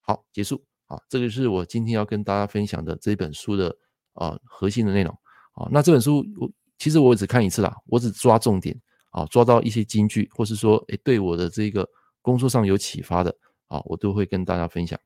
[0.00, 0.62] 好，结束。
[0.90, 3.74] 啊，这个是我今天要跟大家分享的这本书的
[4.14, 5.16] 啊核心的内容。
[5.52, 8.78] 啊，那这本书我其实我只看一次啦，我只抓重点
[9.10, 11.88] 啊，抓到一些金句，或是说，诶，对我的这个
[12.20, 13.34] 工作上有启发的
[13.68, 14.98] 啊，我都会跟大家分享。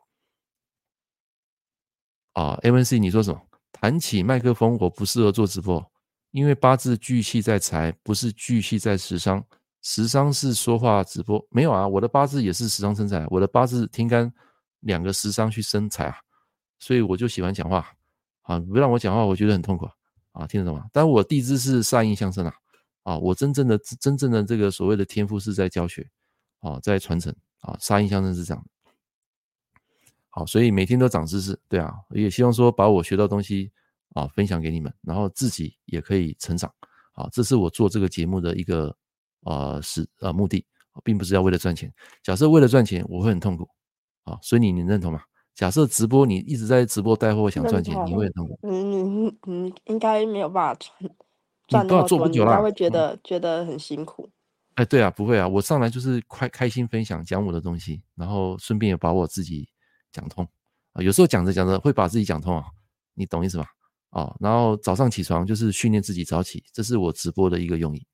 [2.33, 3.41] 啊，MNC，你说什么？
[3.73, 5.85] 谈起麦克风，我不适合做直播。
[6.31, 9.45] 因为八字巨气在财，不是巨气在食伤。
[9.83, 14.33] 食伤是说话直播，没有啊，我的八字也是食伤生财，我的八字天干
[14.85, 16.17] 两个食伤去生财啊，
[16.79, 17.87] 所以我就喜欢讲话
[18.43, 19.89] 啊，不让我讲话，我觉得很痛苦
[20.33, 20.87] 啊，听得懂吗？
[20.93, 22.55] 但我地支是煞印相生啊，
[23.03, 26.09] 啊，我真正的真正的这个所谓的天赋是在教学
[26.61, 28.65] 啊，在传承啊，煞印相生是这样。
[30.31, 33.73] 好，所以每天都长知识，对啊，也希望说把我学到东西。
[34.15, 36.73] 啊，分享给你们，然后自己也可以成长。
[37.15, 38.97] 啊，这是我做这个节目的一个
[39.41, 40.65] 呃是呃目的，
[41.03, 41.93] 并不是要为了赚钱。
[42.23, 43.69] 假设为了赚钱，我会很痛苦。
[44.25, 45.23] 啊，所以你你认同吗？
[45.55, 48.57] 假设直播你一直在直播带货想赚钱，你会认同吗。
[48.63, 51.11] 嗯嗯嗯，应该没有办法赚
[51.69, 54.29] 赚那么多，做不久了，应该会觉得、嗯、觉得很辛苦。
[54.75, 59.69] 哎，对啊，不会啊，我上来就是快开心分享，讲我的东西，然后顺便也把我自己
[60.11, 60.45] 讲通。
[60.93, 62.65] 啊，有时候讲着讲着会把自己讲通啊，
[63.15, 63.67] 你懂意思吧？
[64.11, 68.05] 啊，然后早上起床就是训练自己早起，这是我直播的一个用意。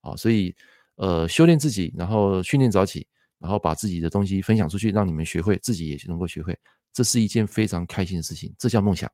[0.00, 0.54] 啊，所以
[0.94, 3.06] 呃，修炼自己，然后训练早起，
[3.46, 6.58] 然后把自己的东西分享出去，让你们学会，自己也能够学会，
[6.92, 9.08] 这是一件非常开心的事情，这叫梦想。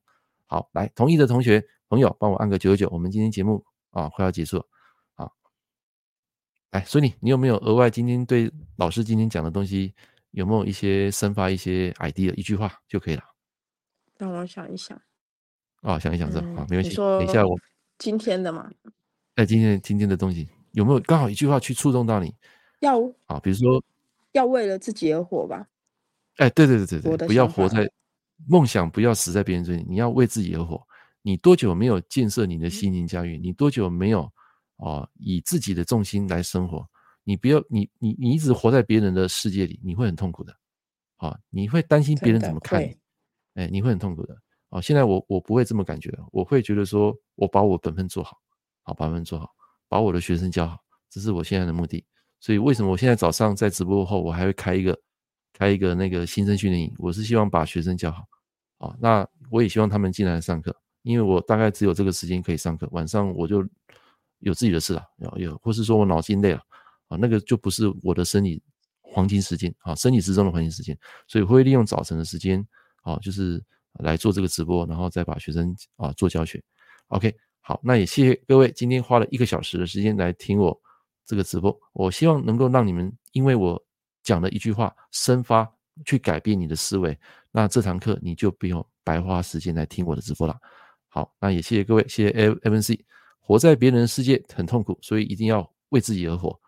[0.47, 4.65] 好，来同意的同学朋友，帮我按个九九九，我们今天节目啊快要结束了。
[5.17, 5.31] 啊，
[6.71, 9.95] 来，所以你你有没有额外今天对老师今天讲的东西
[10.31, 12.35] 有没有一些生发一些 idea？
[12.35, 13.23] 一句话就可以了。
[14.17, 14.99] 让我想一想。
[15.83, 16.97] 哦，想一想这好、嗯，没问题。
[16.97, 17.55] 等一下我
[17.99, 18.71] 今天的嘛。
[19.35, 22.35] 哎，今天今天的东西有没有刚好一句话去触动到你？
[22.81, 23.81] 要啊，比如说
[24.33, 25.67] 要为了自己而活吧。
[26.37, 27.91] 哎，对对对对对，不要活在
[28.49, 30.83] 梦想，不要死在别人嘴里，你要为自己而活。
[31.23, 33.41] 你多久没有建设你的心灵家园？
[33.43, 34.31] 你多久没有？
[34.77, 36.85] 哦，以自己的重心来生活，
[37.23, 40.53] 你不要你你你一直活在别人的世界里，你会很痛苦的。
[41.19, 42.97] 啊、哦，你会担心别人怎么看你，
[43.55, 44.35] 哎，你会很痛苦的。
[44.71, 48.37] 啊、哦，现在我我不会这么感觉，我会觉得说，我把我本分做好，
[48.83, 49.49] 好把本分做好，
[49.87, 50.79] 把我的学生教好，
[51.09, 52.05] 这是我现在的目的。
[52.43, 55.01] 所以为什么我现在早上在直播后，我还会开一个
[55.55, 56.95] 开一个那个新生训练营？
[56.99, 58.27] 我是希望把学生教好。
[58.77, 63.67] 啊、那我也希望他们进来上课，因为我大概只有这个时间可以上课，晚上我就。
[64.45, 66.61] 有自己的事了，有有，或是说我脑筋累了
[67.07, 68.61] 啊，那个就不是我的生理
[69.01, 72.67] 黄金时间啊，生理时钟的黄金时间，所以会利用早晨的时间
[73.03, 73.63] 啊，就是
[74.01, 76.61] 来做这个直播，然后再把学生啊做教学。
[77.07, 80.77] OK，好，那也谢谢各位今天花了一个小时的时间来听我
[81.33, 83.83] 这个直播，我希望能够让你们因为我
[84.23, 85.67] 讲的一句话生发
[86.05, 87.19] 去改变你的思维，
[87.51, 90.55] 那这堂课你就不用白花时间来听我的直播了。
[91.09, 93.01] 好，那也谢谢各位，谢谢 MNC。
[93.41, 96.61] 活在别人的世界很痛苦，所以一定要为自己而活。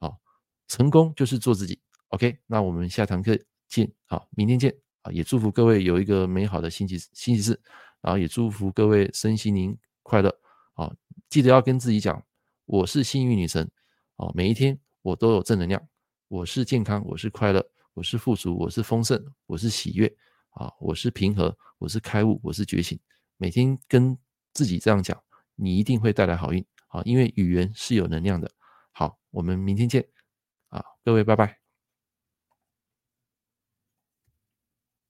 [0.00, 0.18] 好，
[0.66, 1.80] 成功就是做自己。
[2.08, 3.38] OK，那我们下堂课
[3.68, 3.88] 见。
[4.08, 4.74] 好，明天见。
[5.02, 7.60] 啊，也祝福各位有一个美好的星期星期四，
[8.00, 10.28] 然后也祝福各位身心灵快乐。
[10.74, 10.92] 啊，
[11.28, 12.20] 记得要跟自己讲，
[12.64, 13.70] 我是幸运女神。
[14.18, 15.80] 哦，每一天我都有正能量。
[16.26, 17.64] 我是健康，我是快乐，
[17.94, 20.12] 我是富足，我是丰盛，我是喜悦。
[20.50, 22.98] 啊，我是平和，我是开悟，我是觉醒。
[23.36, 24.18] 每天跟
[24.52, 25.16] 自己这样讲。
[25.54, 28.50] 你一定会带来好运，好，因为语言是有能量的。
[28.90, 30.04] 好，我们明天见，
[30.68, 31.57] 啊，各位拜拜。